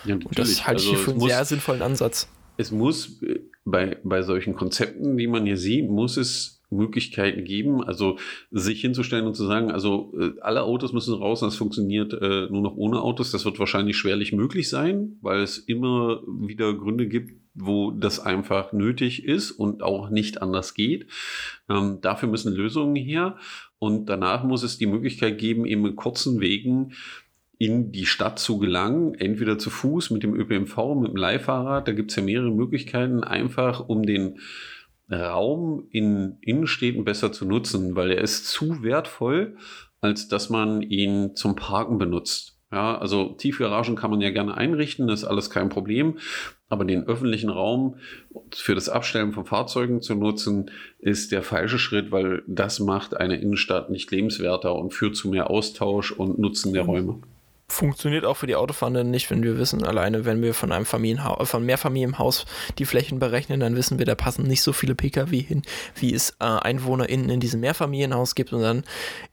Ja, 0.05 0.15
und 0.15 0.39
das 0.39 0.67
halte 0.67 0.83
ich 0.83 0.89
also 0.89 0.91
hier 0.91 0.99
für 0.99 1.11
einen 1.11 1.21
muss, 1.21 1.29
sehr 1.29 1.45
sinnvollen 1.45 1.83
Ansatz. 1.83 2.29
Es 2.57 2.71
muss 2.71 3.23
äh, 3.23 3.41
bei, 3.65 3.99
bei 4.03 4.23
solchen 4.23 4.55
Konzepten, 4.55 5.19
wie 5.19 5.27
man 5.27 5.45
hier 5.45 5.59
sieht, 5.59 5.91
muss 5.91 6.17
es 6.17 6.63
Möglichkeiten 6.71 7.45
geben, 7.45 7.85
also 7.85 8.19
sich 8.51 8.81
hinzustellen 8.81 9.27
und 9.27 9.35
zu 9.35 9.45
sagen, 9.45 9.71
also 9.71 10.15
äh, 10.19 10.33
alle 10.41 10.63
Autos 10.63 10.95
müssen 10.95 11.15
raus 11.15 11.41
das 11.41 11.55
funktioniert 11.55 12.15
äh, 12.15 12.47
nur 12.51 12.63
noch 12.63 12.77
ohne 12.77 13.03
Autos, 13.03 13.31
das 13.31 13.45
wird 13.45 13.59
wahrscheinlich 13.59 13.99
schwerlich 13.99 14.33
möglich 14.33 14.71
sein, 14.71 15.19
weil 15.21 15.43
es 15.43 15.59
immer 15.59 16.23
wieder 16.27 16.73
Gründe 16.73 17.09
gibt, 17.09 17.42
wo 17.55 17.91
das 17.91 18.21
einfach 18.21 18.73
nötig 18.73 19.25
ist 19.25 19.51
und 19.51 19.83
auch 19.83 20.11
nicht 20.11 20.41
anders 20.43 20.75
geht. 20.75 21.07
Ähm, 21.69 21.99
dafür 22.01 22.29
müssen 22.29 22.53
Lösungen 22.53 22.97
her 22.97 23.37
und 23.79 24.07
danach 24.07 24.45
muss 24.45 24.63
es 24.63 24.79
die 24.79 24.87
Möglichkeit 24.87 25.39
geben, 25.39 25.67
eben 25.67 25.83
mit 25.83 25.97
kurzen 25.97 26.41
Wegen 26.41 26.93
in 27.59 27.93
die 27.93 28.07
Stadt 28.07 28.39
zu 28.39 28.59
gelangen, 28.59 29.15
entweder 29.15 29.57
zu 29.57 29.71
Fuß, 29.71 30.11
mit 30.11 30.25
dem 30.25 30.35
ÖPNV, 30.35 30.97
mit 30.97 31.11
dem 31.11 31.17
Leihfahrrad, 31.17 31.87
da 31.87 31.93
gibt 31.93 32.11
es 32.11 32.17
ja 32.17 32.23
mehrere 32.23 32.51
Möglichkeiten, 32.51 33.23
einfach 33.23 33.89
um 33.89 34.03
den 34.05 34.41
Raum 35.11 35.87
in 35.91 36.39
Innenstädten 36.41 37.05
besser 37.05 37.33
zu 37.33 37.45
nutzen, 37.45 37.95
weil 37.95 38.11
er 38.11 38.21
ist 38.21 38.47
zu 38.47 38.83
wertvoll, 38.83 39.57
als 40.01 40.27
dass 40.27 40.51
man 40.51 40.83
ihn 40.83 41.37
zum 41.37 41.55
Parken 41.55 41.99
benutzt. 41.99 42.52
Ja, 42.73 42.97
also 42.97 43.35
Tiefgaragen 43.35 43.97
kann 43.97 44.11
man 44.11 44.23
ja 44.23 44.31
gerne 44.31 44.57
einrichten, 44.57 45.07
das 45.07 45.23
ist 45.23 45.29
alles 45.29 45.51
kein 45.51 45.69
Problem. 45.69 46.19
Aber 46.71 46.87
den 46.87 47.07
öffentlichen 47.07 47.51
Raum 47.51 47.97
für 48.51 48.75
das 48.75 48.89
Abstellen 48.89 49.33
von 49.33 49.45
Fahrzeugen 49.45 50.01
zu 50.01 50.15
nutzen, 50.15 50.71
ist 50.99 51.33
der 51.33 51.43
falsche 51.43 51.79
Schritt, 51.79 52.11
weil 52.11 52.43
das 52.47 52.81
macht 52.81 53.15
eine 53.15 53.37
Innenstadt 53.37 53.91
nicht 53.91 54.11
lebenswerter 54.11 54.75
und 54.75 54.95
führt 54.95 55.17
zu 55.17 55.29
mehr 55.29 55.51
Austausch 55.51 56.13
und 56.13 56.39
Nutzen 56.39 56.73
der 56.73 56.85
Räume 56.85 57.21
funktioniert 57.73 58.25
auch 58.25 58.37
für 58.37 58.47
die 58.47 58.55
Autofahrenden 58.55 59.11
nicht, 59.11 59.31
wenn 59.31 59.43
wir 59.43 59.59
wissen, 59.59 59.83
alleine 59.85 60.25
wenn 60.25 60.43
wir 60.43 60.55
von 60.55 60.73
einem 60.73 60.85
Familienhaus, 60.85 61.49
von 61.49 61.65
Mehrfamilienhaus 61.65 62.45
die 62.79 62.85
Flächen 62.85 63.19
berechnen, 63.19 63.61
dann 63.61 63.75
wissen 63.77 63.99
wir, 63.99 64.07
da 64.07 64.15
passen 64.15 64.47
nicht 64.47 64.63
so 64.63 64.73
viele 64.73 64.95
Pkw 64.95 65.43
hin, 65.43 65.63
wie 65.97 66.15
es 66.15 66.31
äh, 66.41 66.45
EinwohnerInnen 66.45 67.31
in 67.31 67.41
diesem 67.41 67.61
Mehrfamilienhaus 67.61 68.35
gibt 68.35 68.53
und 68.53 68.63
dann 68.63 68.85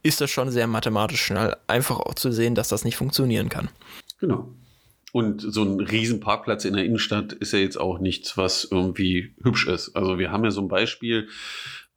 ist 0.04 0.22
das 0.22 0.32
schon 0.32 0.52
sehr 0.52 0.68
mathematisch 0.68 1.22
schnell 1.22 1.56
einfach 1.68 2.00
auch 2.00 2.16
zu 2.16 2.32
sehen, 2.32 2.56
dass 2.56 2.70
das 2.70 2.86
nicht 2.86 2.96
funktionieren 2.96 3.50
kann. 3.50 3.70
Genau. 4.20 4.50
Und 5.12 5.42
so 5.42 5.64
ein 5.64 5.80
Riesenparkplatz 5.80 6.66
in 6.66 6.76
der 6.76 6.86
Innenstadt 6.86 7.34
ist 7.34 7.52
ja 7.52 7.60
jetzt 7.60 7.80
auch 7.80 8.00
nichts, 8.00 8.38
was 8.38 8.68
irgendwie 8.70 9.36
hübsch 9.44 9.68
ist. 9.68 9.96
Also 9.96 10.20
wir 10.20 10.32
haben 10.32 10.44
ja 10.44 10.52
so 10.52 10.62
ein 10.62 10.68
Beispiel 10.68 11.28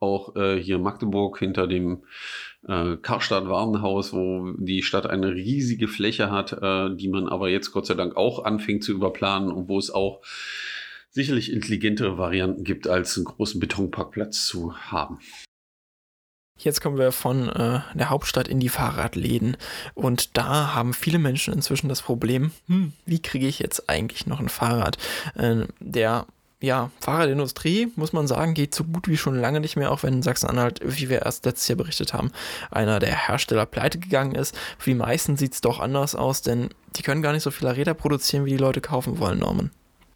auch 0.00 0.34
äh, 0.34 0.60
hier 0.60 0.76
in 0.76 0.82
Magdeburg 0.82 1.38
hinter 1.38 1.66
dem 1.66 2.04
äh, 2.66 2.96
Karstadt 2.96 3.48
Warenhaus, 3.48 4.12
wo 4.12 4.52
die 4.58 4.82
Stadt 4.82 5.06
eine 5.06 5.34
riesige 5.34 5.88
Fläche 5.88 6.30
hat, 6.30 6.52
äh, 6.52 6.94
die 6.94 7.08
man 7.08 7.28
aber 7.28 7.48
jetzt 7.48 7.72
Gott 7.72 7.86
sei 7.86 7.94
Dank 7.94 8.16
auch 8.16 8.44
anfängt 8.44 8.84
zu 8.84 8.92
überplanen 8.92 9.50
und 9.50 9.68
wo 9.68 9.78
es 9.78 9.90
auch 9.90 10.22
sicherlich 11.10 11.52
intelligentere 11.52 12.18
Varianten 12.18 12.64
gibt, 12.64 12.88
als 12.88 13.16
einen 13.16 13.26
großen 13.26 13.60
Betonparkplatz 13.60 14.46
zu 14.46 14.74
haben. 14.74 15.18
Jetzt 16.58 16.80
kommen 16.80 16.98
wir 16.98 17.12
von 17.12 17.48
äh, 17.48 17.80
der 17.94 18.10
Hauptstadt 18.10 18.46
in 18.46 18.60
die 18.60 18.68
Fahrradläden 18.68 19.56
und 19.94 20.36
da 20.36 20.74
haben 20.74 20.94
viele 20.94 21.18
Menschen 21.18 21.52
inzwischen 21.52 21.88
das 21.88 22.02
Problem, 22.02 22.52
hm, 22.68 22.92
wie 23.04 23.20
kriege 23.20 23.48
ich 23.48 23.58
jetzt 23.58 23.88
eigentlich 23.88 24.26
noch 24.26 24.38
ein 24.38 24.48
Fahrrad? 24.48 24.96
Äh, 25.34 25.66
der 25.80 26.26
ja, 26.62 26.90
Fahrradindustrie, 27.00 27.92
muss 27.96 28.12
man 28.12 28.26
sagen, 28.26 28.54
geht 28.54 28.74
so 28.74 28.84
gut 28.84 29.08
wie 29.08 29.16
schon 29.16 29.34
lange 29.34 29.60
nicht 29.60 29.76
mehr, 29.76 29.90
auch 29.90 30.02
wenn 30.02 30.22
Sachsen-Anhalt, 30.22 30.80
wie 30.84 31.08
wir 31.08 31.22
erst 31.22 31.44
letztes 31.44 31.68
Jahr 31.68 31.76
berichtet 31.76 32.14
haben, 32.14 32.30
einer 32.70 33.00
der 33.00 33.28
Hersteller 33.28 33.66
pleite 33.66 33.98
gegangen 33.98 34.34
ist. 34.34 34.56
Für 34.78 34.90
die 34.90 34.96
meisten 34.96 35.36
sieht 35.36 35.54
es 35.54 35.60
doch 35.60 35.80
anders 35.80 36.14
aus, 36.14 36.42
denn 36.42 36.70
die 36.96 37.02
können 37.02 37.22
gar 37.22 37.32
nicht 37.32 37.42
so 37.42 37.50
viele 37.50 37.76
Räder 37.76 37.94
produzieren, 37.94 38.44
wie 38.44 38.50
die 38.50 38.56
Leute 38.56 38.80
kaufen 38.80 39.18
wollen, 39.18 39.40
Norman. 39.40 39.70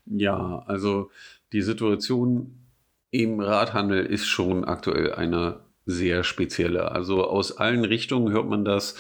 Ja, 0.07 0.63
also 0.67 1.11
die 1.53 1.63
Situation 1.63 2.67
im 3.11 3.41
Radhandel 3.41 4.07
ist 4.07 4.27
schon 4.27 4.65
aktuell 4.65 5.15
eine 5.15 5.61
sehr 5.85 6.25
spezielle. 6.25 6.91
Also 6.93 7.25
aus 7.25 7.57
allen 7.57 7.85
Richtungen 7.85 8.33
hört 8.33 8.49
man 8.49 8.65
das 8.65 8.97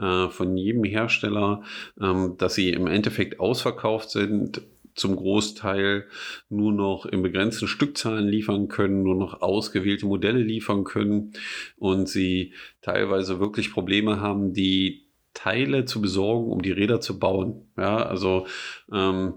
äh, 0.00 0.28
von 0.28 0.56
jedem 0.56 0.84
Hersteller, 0.84 1.62
ähm, 2.00 2.34
dass 2.38 2.54
sie 2.54 2.70
im 2.70 2.88
Endeffekt 2.88 3.38
ausverkauft 3.38 4.10
sind 4.10 4.62
zum 4.94 5.16
Großteil 5.16 6.06
nur 6.48 6.72
noch 6.72 7.06
in 7.06 7.22
begrenzten 7.22 7.66
Stückzahlen 7.66 8.28
liefern 8.28 8.68
können, 8.68 9.02
nur 9.02 9.16
noch 9.16 9.42
ausgewählte 9.42 10.06
Modelle 10.06 10.40
liefern 10.40 10.84
können 10.84 11.32
und 11.76 12.08
sie 12.08 12.54
teilweise 12.80 13.40
wirklich 13.40 13.72
Probleme 13.72 14.20
haben, 14.20 14.52
die 14.52 15.04
Teile 15.34 15.84
zu 15.84 16.00
besorgen, 16.00 16.50
um 16.50 16.62
die 16.62 16.70
Räder 16.70 17.00
zu 17.00 17.18
bauen. 17.18 17.68
Ja, 17.76 17.96
also 17.96 18.46
ähm, 18.92 19.34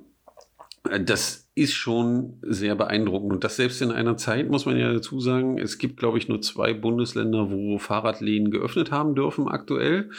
das 1.06 1.50
ist 1.56 1.74
schon 1.74 2.38
sehr 2.44 2.75
beeindruckend. 2.75 3.34
Und 3.34 3.44
das 3.44 3.56
selbst 3.56 3.82
in 3.82 3.91
einer 3.91 4.15
Zeit, 4.15 4.50
muss 4.50 4.65
man 4.65 4.77
ja 4.77 4.94
dazu 4.94 5.20
sagen, 5.20 5.58
es 5.58 5.79
gibt, 5.79 5.98
glaube 5.98 6.17
ich, 6.17 6.27
nur 6.27 6.41
zwei 6.41 6.74
Bundesländer, 6.74 7.50
wo 7.50 7.79
Fahrradläden 7.79 8.51
geöffnet 8.51 8.91
haben 8.91 9.15
dürfen 9.15 9.48
aktuell. 9.48 10.12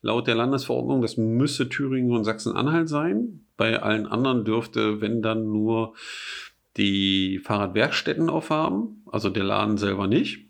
Laut 0.00 0.26
der 0.26 0.36
Landesverordnung, 0.36 1.02
das 1.02 1.16
müsste 1.16 1.68
Thüringen 1.68 2.12
und 2.12 2.24
Sachsen-Anhalt 2.24 2.88
sein. 2.88 3.46
Bei 3.56 3.82
allen 3.82 4.06
anderen 4.06 4.44
dürfte, 4.44 5.00
wenn 5.00 5.20
dann 5.20 5.46
nur 5.52 5.94
die 6.76 7.40
Fahrradwerkstätten 7.40 8.30
aufhaben, 8.30 9.04
also 9.10 9.28
der 9.28 9.44
Laden 9.44 9.76
selber 9.78 10.06
nicht. 10.06 10.45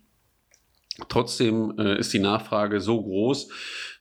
Trotzdem 1.08 1.74
äh, 1.78 1.98
ist 1.98 2.12
die 2.12 2.18
Nachfrage 2.18 2.80
so 2.80 3.02
groß, 3.02 3.50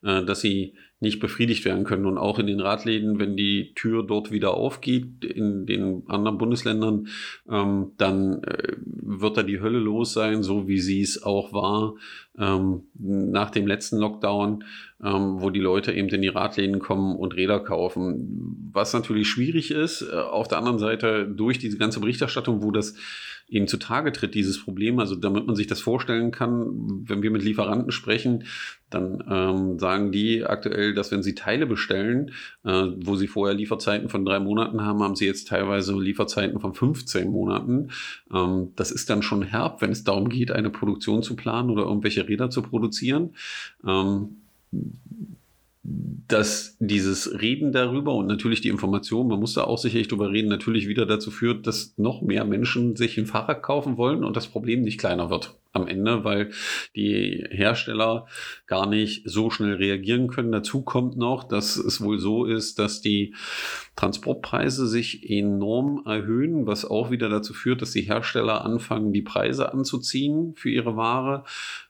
äh, 0.04 0.24
dass 0.24 0.42
sie 0.42 0.76
nicht 1.02 1.20
befriedigt 1.20 1.66
werden 1.66 1.84
können. 1.84 2.06
Und 2.06 2.18
auch 2.18 2.40
in 2.40 2.48
den 2.48 2.62
Radläden, 2.62 3.20
wenn 3.20 3.36
die 3.36 3.74
Tür 3.76 4.04
dort 4.04 4.32
wieder 4.32 4.54
aufgeht, 4.54 5.26
in 5.26 5.66
den 5.66 6.04
anderen 6.08 6.38
Bundesländern, 6.38 7.08
ähm, 7.50 7.92
dann 7.98 8.44
äh, 8.44 8.74
wird 8.82 9.38
da 9.38 9.44
die 9.44 9.60
Hölle 9.60 9.80
los 9.80 10.14
sein, 10.14 10.42
so 10.42 10.68
wie 10.68 10.80
sie 10.80 11.02
es 11.02 11.22
auch 11.22 11.52
war 11.52 11.96
ähm, 12.38 12.84
nach 12.98 13.52
dem 13.52 13.68
letzten 13.68 13.98
Lockdown, 13.98 14.64
ähm, 15.04 15.42
wo 15.42 15.50
die 15.50 15.60
Leute 15.60 15.92
eben 15.92 16.08
in 16.10 16.22
die 16.22 16.30
Radläden 16.30 16.80
kommen 16.80 17.16
und 17.18 17.36
Räder 17.36 17.60
kaufen. 17.60 18.70
Was 18.72 18.94
natürlich 18.94 19.28
schwierig 19.28 19.72
ist, 19.72 20.02
äh, 20.02 20.16
auf 20.16 20.48
der 20.48 20.60
anderen 20.60 20.80
Seite 20.80 21.28
durch 21.28 21.60
diese 21.60 21.78
ganze 21.78 22.00
Berichterstattung, 22.00 22.64
wo 22.64 22.72
das 22.72 22.96
eben 23.48 23.68
zutage 23.68 24.12
tritt, 24.12 24.34
dieses 24.34 24.64
Problem. 24.64 25.00
Also 25.00 25.16
damit 25.16 25.46
man 25.46 25.56
sich 25.56 25.68
das 25.68 25.80
vorstellen 25.80 26.32
kann, 26.32 27.04
wenn 27.08 27.22
wir 27.22 27.32
mit 27.32 27.44
Lieferanten 27.44 27.92
sprechen, 27.92 28.46
dann 28.90 29.24
ähm, 29.30 29.80
sagen 29.80 30.12
die 30.12 30.44
aktuell, 30.46 30.94
dass 30.94 31.12
wenn 31.12 31.24
sie 31.24 31.36
Teile 31.36 31.66
bestellen, 31.66 32.32
äh, 32.64 32.88
wo 32.98 33.16
sie 33.16 33.28
vorher 33.28 33.56
Lieferzeiten 33.56 34.10
von 34.10 34.26
drei 34.26 34.40
Monaten 34.40 34.82
haben, 34.82 35.04
haben 35.04 35.16
sie 35.16 35.26
jetzt 35.26 35.48
teilweise 35.48 36.00
Lieferzeiten 36.00 36.60
von 36.60 36.74
15 36.74 37.30
Monaten. 37.30 37.90
Ähm, 38.34 38.72
das 38.76 38.92
ist 38.92 39.10
dann 39.10 39.22
schon 39.22 39.44
herb, 39.44 39.82
wenn 39.82 39.92
es 39.92 40.04
darum 40.04 40.30
geht, 40.30 40.52
eine 40.52 40.70
Produktion 40.70 41.24
zu 41.24 41.36
planen 41.36 41.70
oder 41.70 41.84
irgendwelche 41.84 42.28
Räder 42.28 42.50
zu 42.50 42.62
produzieren. 42.62 43.36
Ähm, 43.86 44.38
dass 46.28 46.78
dieses 46.80 47.40
Reden 47.40 47.72
darüber 47.72 48.16
und 48.16 48.26
natürlich 48.26 48.62
die 48.62 48.70
Information, 48.70 49.28
man 49.28 49.40
muss 49.40 49.54
da 49.54 49.64
auch 49.64 49.78
sicherlich 49.78 50.08
drüber 50.08 50.32
reden, 50.32 50.50
natürlich 50.50 50.88
wieder 50.88 51.06
dazu 51.06 51.30
führt, 51.30 51.68
dass 51.68 51.94
noch 51.98 52.22
mehr 52.22 52.46
Menschen 52.46 52.96
sich 52.96 53.18
ein 53.18 53.28
Fahrrad 53.28 53.62
kaufen 53.62 53.98
wollen 53.98 54.24
und 54.24 54.36
das 54.36 54.48
Problem 54.48 54.82
nicht 54.82 55.00
kleiner 55.00 55.30
wird 55.30 55.56
am 55.76 55.88
Ende, 55.88 56.24
weil 56.24 56.52
die 56.96 57.46
Hersteller 57.50 58.28
gar 58.68 58.88
nicht 58.88 59.30
so 59.30 59.50
schnell 59.50 59.76
reagieren 59.76 60.28
können. 60.28 60.52
Dazu 60.52 60.82
kommt 60.82 61.18
noch, 61.18 61.44
dass 61.44 61.78
es 61.78 62.02
wohl 62.02 62.20
so 62.20 62.46
ist, 62.46 62.80
dass 62.80 63.02
die 63.02 63.36
Transportpreise 63.96 64.88
sich 64.88 65.30
enorm 65.30 66.04
erhöhen, 66.06 66.68
was 66.68 66.86
auch 66.86 67.12
wieder 67.12 67.30
dazu 67.30 67.54
führt, 67.54 67.82
dass 67.82 67.92
die 67.92 68.02
Hersteller 68.02 68.66
anfangen, 68.66 69.14
die 69.14 69.22
Preise 69.22 69.72
anzuziehen 69.72 70.54
für 70.56 70.70
ihre 70.70 70.98
Ware. 70.98 71.44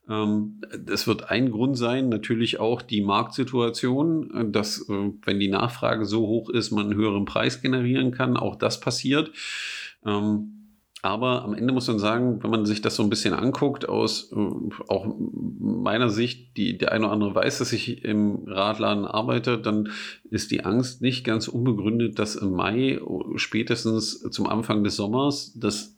Ähm, 0.07 0.61
das 0.77 1.07
wird 1.07 1.31
ein 1.31 1.51
Grund 1.51 1.77
sein, 1.77 2.09
natürlich 2.09 2.59
auch 2.59 2.81
die 2.81 3.01
Marktsituation, 3.01 4.51
dass 4.51 4.87
äh, 4.89 5.11
wenn 5.23 5.39
die 5.39 5.47
Nachfrage 5.47 6.05
so 6.05 6.27
hoch 6.27 6.49
ist, 6.49 6.71
man 6.71 6.87
einen 6.87 6.95
höheren 6.95 7.25
Preis 7.25 7.61
generieren 7.61 8.11
kann. 8.11 8.37
Auch 8.37 8.55
das 8.55 8.79
passiert. 8.79 9.31
Ähm, 10.05 10.54
Aber 11.05 11.43
am 11.43 11.53
Ende 11.53 11.71
muss 11.71 11.87
man 11.87 11.99
sagen, 11.99 12.41
wenn 12.41 12.49
man 12.49 12.65
sich 12.65 12.81
das 12.81 12.95
so 12.95 13.03
ein 13.03 13.11
bisschen 13.11 13.35
anguckt, 13.35 13.87
aus 13.87 14.31
äh, 14.31 14.37
auch 14.87 15.05
meiner 15.59 16.09
Sicht, 16.09 16.57
die 16.57 16.79
der 16.79 16.93
eine 16.93 17.05
oder 17.05 17.13
andere 17.13 17.35
weiß, 17.35 17.59
dass 17.59 17.73
ich 17.73 18.03
im 18.03 18.45
Radladen 18.47 19.05
arbeite, 19.05 19.59
dann 19.59 19.89
ist 20.31 20.49
die 20.49 20.65
Angst 20.65 21.03
nicht 21.03 21.23
ganz 21.23 21.47
unbegründet, 21.47 22.17
dass 22.17 22.35
im 22.35 22.53
Mai 22.53 22.99
spätestens 23.35 24.19
zum 24.31 24.47
Anfang 24.47 24.83
des 24.83 24.95
Sommers 24.95 25.53
das 25.55 25.95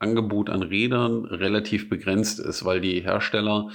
Angebot 0.00 0.50
an 0.50 0.64
Rädern 0.64 1.24
relativ 1.24 1.88
begrenzt 1.88 2.40
ist, 2.40 2.64
weil 2.64 2.80
die 2.80 3.00
Hersteller 3.00 3.68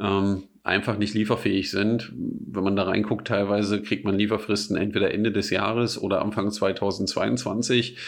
ähm, 0.00 0.48
einfach 0.64 0.98
nicht 0.98 1.14
lieferfähig 1.14 1.70
sind. 1.70 2.12
Wenn 2.16 2.64
man 2.64 2.74
da 2.74 2.82
reinguckt, 2.82 3.28
teilweise 3.28 3.80
kriegt 3.80 4.04
man 4.04 4.18
Lieferfristen 4.18 4.76
entweder 4.76 5.14
Ende 5.14 5.30
des 5.30 5.50
Jahres 5.50 5.96
oder 5.96 6.22
Anfang 6.22 6.50
2022. 6.50 7.98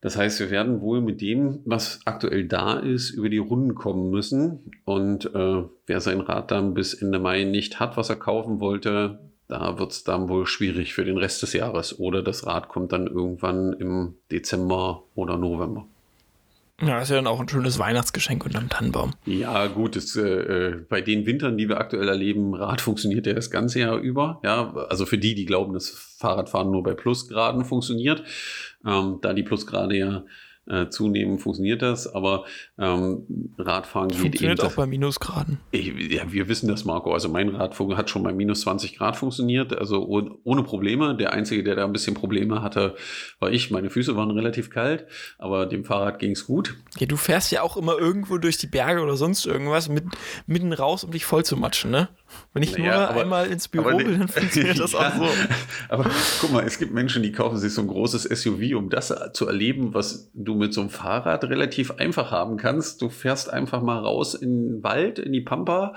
Das 0.00 0.16
heißt, 0.16 0.38
wir 0.38 0.50
werden 0.50 0.80
wohl 0.80 1.00
mit 1.00 1.20
dem, 1.20 1.60
was 1.64 2.00
aktuell 2.04 2.46
da 2.46 2.78
ist, 2.78 3.10
über 3.10 3.28
die 3.28 3.38
Runden 3.38 3.74
kommen 3.74 4.10
müssen. 4.10 4.70
Und 4.84 5.34
äh, 5.34 5.64
wer 5.86 6.00
sein 6.00 6.20
Rad 6.20 6.50
dann 6.52 6.74
bis 6.74 6.94
Ende 6.94 7.18
Mai 7.18 7.44
nicht 7.44 7.80
hat, 7.80 7.96
was 7.96 8.08
er 8.08 8.16
kaufen 8.16 8.60
wollte, 8.60 9.18
da 9.48 9.78
wird 9.78 9.92
es 9.92 10.04
dann 10.04 10.28
wohl 10.28 10.46
schwierig 10.46 10.94
für 10.94 11.04
den 11.04 11.16
Rest 11.16 11.42
des 11.42 11.52
Jahres. 11.52 11.98
Oder 11.98 12.22
das 12.22 12.46
Rad 12.46 12.68
kommt 12.68 12.92
dann 12.92 13.06
irgendwann 13.06 13.72
im 13.72 14.14
Dezember 14.30 15.04
oder 15.14 15.36
November. 15.36 15.86
Ja, 16.80 17.00
ist 17.00 17.08
ja 17.08 17.16
dann 17.16 17.26
auch 17.26 17.40
ein 17.40 17.48
schönes 17.48 17.78
Weihnachtsgeschenk 17.78 18.44
unterm 18.44 18.68
Tannenbaum. 18.68 19.14
Ja, 19.26 19.66
gut, 19.66 19.96
das, 19.96 20.14
äh, 20.14 20.76
bei 20.88 21.00
den 21.00 21.26
Wintern, 21.26 21.58
die 21.58 21.68
wir 21.68 21.78
aktuell 21.78 22.08
erleben, 22.08 22.54
Rad 22.54 22.80
funktioniert 22.80 23.26
ja 23.26 23.32
das 23.32 23.50
ganze 23.50 23.80
Jahr 23.80 23.96
über. 23.96 24.40
Ja, 24.44 24.72
also 24.88 25.04
für 25.04 25.18
die, 25.18 25.34
die 25.34 25.44
glauben, 25.44 25.72
dass 25.74 25.90
Fahrradfahren 25.90 26.70
nur 26.70 26.84
bei 26.84 26.94
Plusgraden 26.94 27.64
funktioniert, 27.64 28.22
ähm, 28.86 29.18
da 29.22 29.32
die 29.32 29.42
Plusgrade 29.42 29.96
ja 29.96 30.24
äh, 30.68 30.88
zunehmen, 30.88 31.38
funktioniert 31.38 31.82
das, 31.82 32.12
aber 32.12 32.44
ähm, 32.78 33.54
Radfahren 33.58 34.08
geht 34.08 34.18
funktioniert 34.18 34.58
eben. 34.60 34.68
auch 34.68 34.74
bei 34.74 34.86
Minusgraden. 34.86 35.58
Ich, 35.70 35.86
ja, 36.10 36.30
wir 36.30 36.48
wissen 36.48 36.68
das, 36.68 36.84
Marco. 36.84 37.12
Also 37.12 37.28
mein 37.28 37.48
Rad 37.48 37.78
hat 37.78 38.10
schon 38.10 38.22
bei 38.22 38.32
minus 38.32 38.62
20 38.62 38.96
Grad 38.96 39.16
funktioniert, 39.16 39.76
also 39.76 40.06
ohne, 40.06 40.30
ohne 40.44 40.62
Probleme. 40.62 41.16
Der 41.16 41.32
Einzige, 41.32 41.62
der 41.62 41.76
da 41.76 41.84
ein 41.84 41.92
bisschen 41.92 42.14
Probleme 42.14 42.62
hatte, 42.62 42.96
war 43.40 43.50
ich. 43.50 43.70
Meine 43.70 43.90
Füße 43.90 44.16
waren 44.16 44.30
relativ 44.30 44.70
kalt, 44.70 45.06
aber 45.38 45.66
dem 45.66 45.84
Fahrrad 45.84 46.18
ging 46.18 46.32
es 46.32 46.46
gut. 46.46 46.76
Ja, 46.98 47.06
du 47.06 47.16
fährst 47.16 47.50
ja 47.52 47.62
auch 47.62 47.76
immer 47.76 47.98
irgendwo 47.98 48.38
durch 48.38 48.58
die 48.58 48.66
Berge 48.66 49.02
oder 49.02 49.16
sonst 49.16 49.46
irgendwas 49.46 49.88
mit, 49.88 50.04
mitten 50.46 50.72
raus, 50.72 51.04
um 51.04 51.10
dich 51.10 51.24
voll 51.24 51.44
zu 51.44 51.56
matschen, 51.56 51.90
ne? 51.90 52.08
Wenn 52.52 52.62
ich 52.62 52.76
naja, 52.76 52.84
nur 52.84 53.08
aber, 53.08 53.20
einmal 53.22 53.46
ins 53.46 53.68
Büro 53.68 53.96
will, 53.98 54.18
dann 54.18 54.28
funktioniert 54.28 54.78
das 54.78 54.92
ja, 54.92 54.98
auch 54.98 55.14
so. 55.14 55.28
Aber 55.88 56.10
guck 56.40 56.52
mal, 56.52 56.64
es 56.64 56.78
gibt 56.78 56.92
Menschen, 56.92 57.22
die 57.22 57.32
kaufen 57.32 57.56
sich 57.56 57.72
so 57.72 57.80
ein 57.80 57.88
großes 57.88 58.24
SUV, 58.24 58.76
um 58.76 58.90
das 58.90 59.14
zu 59.32 59.46
erleben, 59.46 59.94
was 59.94 60.30
du 60.34 60.57
mit 60.58 60.74
so 60.74 60.80
einem 60.80 60.90
Fahrrad 60.90 61.44
relativ 61.44 61.92
einfach 61.92 62.30
haben 62.30 62.56
kannst. 62.56 63.00
Du 63.00 63.08
fährst 63.08 63.52
einfach 63.52 63.82
mal 63.82 63.98
raus 63.98 64.34
in 64.34 64.68
den 64.68 64.82
Wald, 64.82 65.18
in 65.18 65.32
die 65.32 65.40
Pampa 65.40 65.94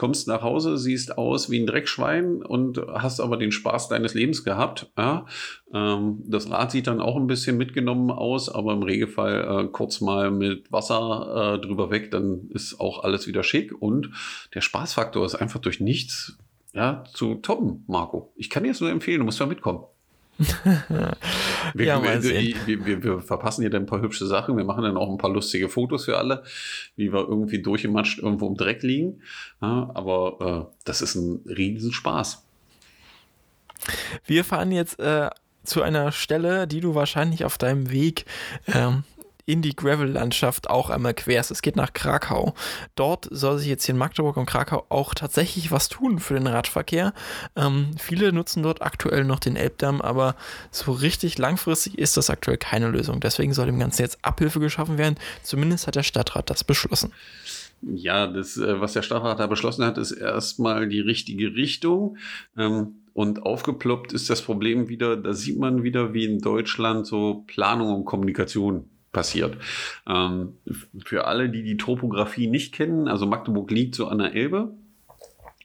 kommst 0.00 0.28
nach 0.28 0.40
Hause, 0.40 0.78
siehst 0.78 1.18
aus 1.18 1.50
wie 1.50 1.60
ein 1.60 1.66
Dreckschwein 1.66 2.42
und 2.42 2.80
hast 2.88 3.20
aber 3.20 3.36
den 3.36 3.52
Spaß 3.52 3.88
deines 3.88 4.14
Lebens 4.14 4.44
gehabt. 4.44 4.90
Ja? 4.96 5.26
Ähm, 5.74 6.22
das 6.24 6.50
Rad 6.50 6.70
sieht 6.70 6.86
dann 6.86 7.02
auch 7.02 7.16
ein 7.16 7.26
bisschen 7.26 7.58
mitgenommen 7.58 8.10
aus, 8.10 8.48
aber 8.48 8.72
im 8.72 8.82
Regelfall 8.82 9.66
äh, 9.66 9.68
kurz 9.68 10.00
mal 10.00 10.30
mit 10.30 10.72
Wasser 10.72 11.56
äh, 11.56 11.60
drüber 11.60 11.90
weg, 11.90 12.10
dann 12.12 12.48
ist 12.48 12.80
auch 12.80 13.04
alles 13.04 13.26
wieder 13.26 13.42
schick 13.42 13.74
und 13.78 14.10
der 14.54 14.62
Spaßfaktor 14.62 15.26
ist 15.26 15.34
einfach 15.34 15.60
durch 15.60 15.80
nichts 15.80 16.38
ja, 16.72 17.04
zu 17.12 17.34
toppen, 17.34 17.84
Marco. 17.86 18.32
Ich 18.36 18.48
kann 18.48 18.62
dir 18.62 18.70
das 18.70 18.80
nur 18.80 18.88
empfehlen, 18.88 19.18
du 19.18 19.26
musst 19.26 19.38
ja 19.38 19.44
mitkommen. 19.44 19.84
wir, 21.74 21.86
ja, 21.86 22.02
wir, 22.02 22.86
wir, 22.86 23.02
wir, 23.02 23.20
verpassen 23.20 23.60
hier 23.60 23.70
dann 23.70 23.82
ein 23.82 23.86
paar 23.86 24.00
hübsche 24.00 24.26
Sachen. 24.26 24.56
Wir 24.56 24.64
machen 24.64 24.84
dann 24.84 24.96
auch 24.96 25.10
ein 25.10 25.18
paar 25.18 25.30
lustige 25.30 25.68
Fotos 25.68 26.06
für 26.06 26.16
alle, 26.16 26.42
wie 26.96 27.12
wir 27.12 27.20
irgendwie 27.20 27.60
durchgematscht 27.60 28.20
irgendwo 28.20 28.46
im 28.46 28.56
Dreck 28.56 28.82
liegen. 28.82 29.20
Ja, 29.60 29.90
aber 29.94 30.70
äh, 30.70 30.74
das 30.84 31.02
ist 31.02 31.14
ein 31.14 31.40
Riesenspaß. 31.46 32.42
Wir 34.24 34.44
fahren 34.44 34.72
jetzt 34.72 34.98
äh, 34.98 35.28
zu 35.64 35.82
einer 35.82 36.10
Stelle, 36.12 36.66
die 36.66 36.80
du 36.80 36.94
wahrscheinlich 36.94 37.44
auf 37.44 37.58
deinem 37.58 37.90
Weg 37.90 38.24
ähm, 38.66 39.04
in 39.50 39.62
die 39.62 39.74
Gravel-Landschaft 39.74 40.70
auch 40.70 40.90
einmal 40.90 41.14
querst. 41.14 41.50
Es 41.50 41.62
geht 41.62 41.74
nach 41.74 41.92
Krakau. 41.92 42.54
Dort 42.94 43.28
soll 43.30 43.58
sich 43.58 43.68
jetzt 43.68 43.84
hier 43.84 43.94
in 43.94 43.98
Magdeburg 43.98 44.36
und 44.36 44.46
Krakau 44.46 44.86
auch 44.88 45.12
tatsächlich 45.12 45.72
was 45.72 45.88
tun 45.88 46.20
für 46.20 46.34
den 46.34 46.46
Radverkehr. 46.46 47.12
Ähm, 47.56 47.90
viele 47.98 48.32
nutzen 48.32 48.62
dort 48.62 48.80
aktuell 48.80 49.24
noch 49.24 49.40
den 49.40 49.56
Elbdamm, 49.56 50.00
aber 50.00 50.36
so 50.70 50.92
richtig 50.92 51.36
langfristig 51.38 51.98
ist 51.98 52.16
das 52.16 52.30
aktuell 52.30 52.58
keine 52.58 52.88
Lösung. 52.88 53.18
Deswegen 53.18 53.52
soll 53.52 53.66
dem 53.66 53.80
Ganzen 53.80 54.02
jetzt 54.02 54.18
Abhilfe 54.22 54.60
geschaffen 54.60 54.98
werden. 54.98 55.16
Zumindest 55.42 55.86
hat 55.88 55.96
der 55.96 56.04
Stadtrat 56.04 56.48
das 56.48 56.62
beschlossen. 56.62 57.12
Ja, 57.82 58.26
das, 58.26 58.56
äh, 58.56 58.80
was 58.80 58.92
der 58.92 59.02
Stadtrat 59.02 59.40
da 59.40 59.46
beschlossen 59.46 59.84
hat, 59.84 59.98
ist 59.98 60.12
erstmal 60.12 60.88
die 60.88 61.00
richtige 61.00 61.56
Richtung. 61.56 62.18
Ähm, 62.56 63.00
und 63.14 63.42
aufgeploppt 63.42 64.12
ist 64.12 64.30
das 64.30 64.42
Problem 64.42 64.88
wieder, 64.88 65.16
da 65.16 65.32
sieht 65.32 65.58
man 65.58 65.82
wieder, 65.82 66.14
wie 66.14 66.24
in 66.24 66.38
Deutschland 66.38 67.06
so 67.06 67.42
Planung 67.48 67.92
und 67.94 68.04
Kommunikation 68.04 68.88
passiert. 69.12 69.56
Ähm, 70.06 70.58
für 71.04 71.26
alle, 71.26 71.48
die 71.48 71.62
die 71.62 71.76
Topografie 71.76 72.46
nicht 72.46 72.74
kennen, 72.74 73.08
also 73.08 73.26
Magdeburg 73.26 73.70
liegt 73.70 73.94
so 73.94 74.06
an 74.06 74.18
der 74.18 74.34
Elbe 74.34 74.74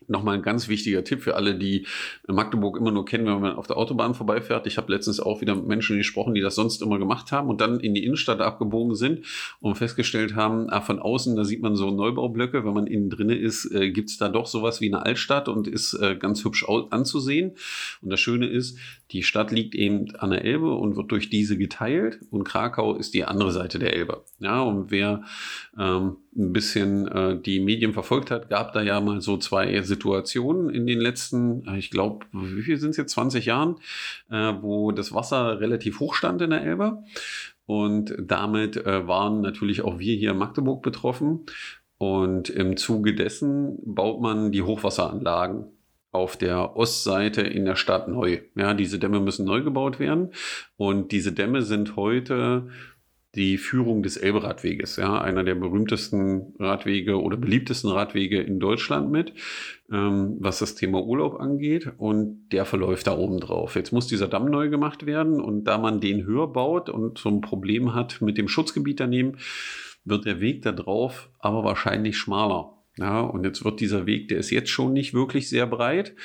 Nochmal 0.08 0.36
ein 0.36 0.41
ganz 0.41 0.68
wichtiger 0.68 1.04
Tipp 1.04 1.22
für 1.22 1.36
alle, 1.36 1.56
die 1.56 1.86
Magdeburg 2.28 2.78
immer 2.78 2.91
nur 2.91 3.06
kennen, 3.06 3.26
wenn 3.26 3.39
man 3.39 3.56
auf 3.56 3.68
der 3.68 3.78
Autobahn 3.78 4.13
vorbeifährt. 4.13 4.68
Ich 4.68 4.78
habe 4.78 4.91
letztens 4.91 5.20
auch 5.20 5.41
wieder 5.41 5.56
mit 5.56 5.68
Menschen 5.68 5.98
gesprochen, 5.98 6.34
die 6.34 6.41
das 6.41 6.56
sonst 6.56 6.82
immer 6.82 7.00
gemacht 7.00 7.32
haben 7.32 7.50
und 7.50 7.62
dann 7.62 7.80
in 7.80 7.94
die 7.94 8.04
Innenstadt 8.04 8.39
abgebogen 8.39 8.96
sind 8.96 9.26
und 9.60 9.76
festgestellt 9.76 10.36
haben, 10.36 10.70
ah, 10.70 10.82
von 10.82 11.00
außen, 11.00 11.36
da 11.36 11.44
sieht 11.44 11.62
man 11.62 11.76
so 11.76 11.91
Neubaublöcke, 11.91 12.65
wenn 12.65 12.74
man 12.74 12.88
innen 12.88 13.10
drinne 13.10 13.36
ist, 13.36 13.72
äh, 13.72 13.91
gibt 13.91 14.10
es 14.10 14.18
da 14.18 14.30
doch 14.30 14.46
sowas 14.46 14.82
wie 14.82 14.88
eine 14.88 15.06
Altstadt 15.06 15.50
und 15.50 15.68
ist 15.68 15.94
äh, 15.94 16.15
ganz 16.15 16.44
hübsch 16.44 16.65
anzusehen. 16.68 17.56
Und 18.02 18.12
das 18.12 18.20
Schöne 18.20 18.48
ist, 18.48 18.78
die 19.12 19.24
Stadt 19.24 19.52
liegt 19.52 19.76
eben 19.76 20.15
an 20.18 20.32
der 20.32 20.44
Elbe 20.44 20.74
und 20.74 20.96
wird 20.96 21.12
durch 21.12 21.30
diese 21.30 21.58
geteilt 21.58 22.20
und 22.32 22.44
Krakau 22.44 22.96
ist 22.96 23.13
die 23.13 23.26
andere 23.26 23.52
Seite 23.52 23.80
der 23.80 23.94
Elbe. 23.94 24.24
Ja, 24.39 24.62
und 24.62 24.91
wer 24.91 25.24
ähm, 25.78 26.18
ein 26.36 26.54
bisschen 26.54 27.08
äh, 27.08 27.39
die 27.39 27.60
Medien 27.60 27.93
verfolgt 27.93 28.30
hat, 28.32 28.50
gab 28.50 28.74
da 28.74 28.82
ja 28.82 29.00
mal 29.00 29.21
so 29.21 29.38
zwei 29.38 29.82
Situationen 29.82 30.69
in 30.69 30.86
den 30.86 31.00
letzten, 31.00 31.65
äh, 31.67 31.78
ich 31.78 31.91
glaube, 31.91 32.26
wie 32.32 32.62
viel 32.62 32.78
sind 32.78 32.91
es 32.91 32.98
jetzt, 32.98 33.13
20 33.13 33.45
Jahren, 33.45 33.78
äh, 34.30 34.54
wo 34.62 34.91
das 34.91 35.13
Wasser 35.13 35.60
relativ 35.60 36.00
hoch 36.00 36.13
stand 36.13 36.41
in 36.41 36.50
der 36.50 36.63
Elbe. 36.63 37.04
Und 37.65 38.15
damit 38.19 38.78
äh, 38.78 39.08
waren 39.08 39.41
natürlich 39.41 39.82
auch 39.82 39.98
wir 40.00 40.15
hier 40.15 40.32
in 40.32 40.38
Magdeburg 40.38 40.84
betroffen. 40.84 41.45
Und 41.98 42.50
im 42.50 42.78
Zuge 42.78 43.15
dessen 43.15 43.78
baut 43.84 44.21
man 44.21 44.52
die 44.52 44.62
Hochwasseranlagen 44.62 45.65
auf 46.12 46.38
der 46.38 46.76
Ostseite 46.78 47.41
in 47.41 47.65
der 47.65 47.76
Stadt 47.76 48.08
neu. 48.08 48.39
Ja, 48.56 48.74
diese 48.74 49.00
Dämme 49.00 49.19
müssen 49.19 49.45
neu 49.45 49.62
gebaut 49.62 50.00
werden. 50.00 50.32
Und 50.78 51.12
diese 51.12 51.34
Dämme 51.34 51.62
sind 51.62 51.95
heute 51.95 52.69
die 53.36 53.58
Führung 53.58 54.02
des 54.04 54.17
Elberadweges, 54.17 54.95
ja, 54.95 55.19
einer 55.21 55.43
der 55.43 55.56
berühmtesten 55.56 56.54
Radwege 56.60 57.21
oder 57.21 57.38
beliebtesten 57.38 57.91
Radwege 57.91 58.41
in 58.41 58.60
Deutschland 58.60 59.12
mit, 59.12 59.34
ähm, 59.91 60.38
was 60.39 60.60
das 60.60 60.76
Thema 60.76 61.04
Urlaub 61.04 61.39
angeht. 61.39 61.91
Und 61.98 62.50
der 62.50 62.65
verläuft 62.65 63.08
da 63.08 63.17
oben 63.17 63.39
drauf. 63.39 63.76
Jetzt 63.76 63.91
muss 63.91 64.08
dieser 64.08 64.28
Damm 64.28 64.45
neu 64.45 64.69
gemacht 64.69 65.06
werden 65.06 65.41
und 65.41 65.65
da 65.65 65.78
man 65.78 66.00
den 66.00 66.26
höher 66.26 66.52
baut 66.52 66.89
und 66.89 67.17
so 67.17 67.30
ein 67.30 67.41
Problem 67.41 67.93
hat 67.93 68.21
mit 68.21 68.38
dem 68.38 68.48
Schutzgebiet 68.48 69.00
daneben, 69.00 69.38
wird 70.06 70.26
der 70.26 70.39
Weg 70.39 70.62
da 70.62 70.71
drauf 70.71 71.30
aber 71.39 71.63
wahrscheinlich 71.63 72.17
schmaler. 72.17 72.71
Ja, 72.98 73.21
und 73.21 73.43
jetzt 73.43 73.65
wird 73.65 73.82
dieser 73.82 74.06
Weg, 74.06 74.30
der 74.30 74.38
ist 74.38 74.52
jetzt 74.52 74.69
schon 74.69 74.93
nicht 74.93 75.13
wirklich 75.13 75.50
sehr 75.50 75.67
breit. 75.67 76.15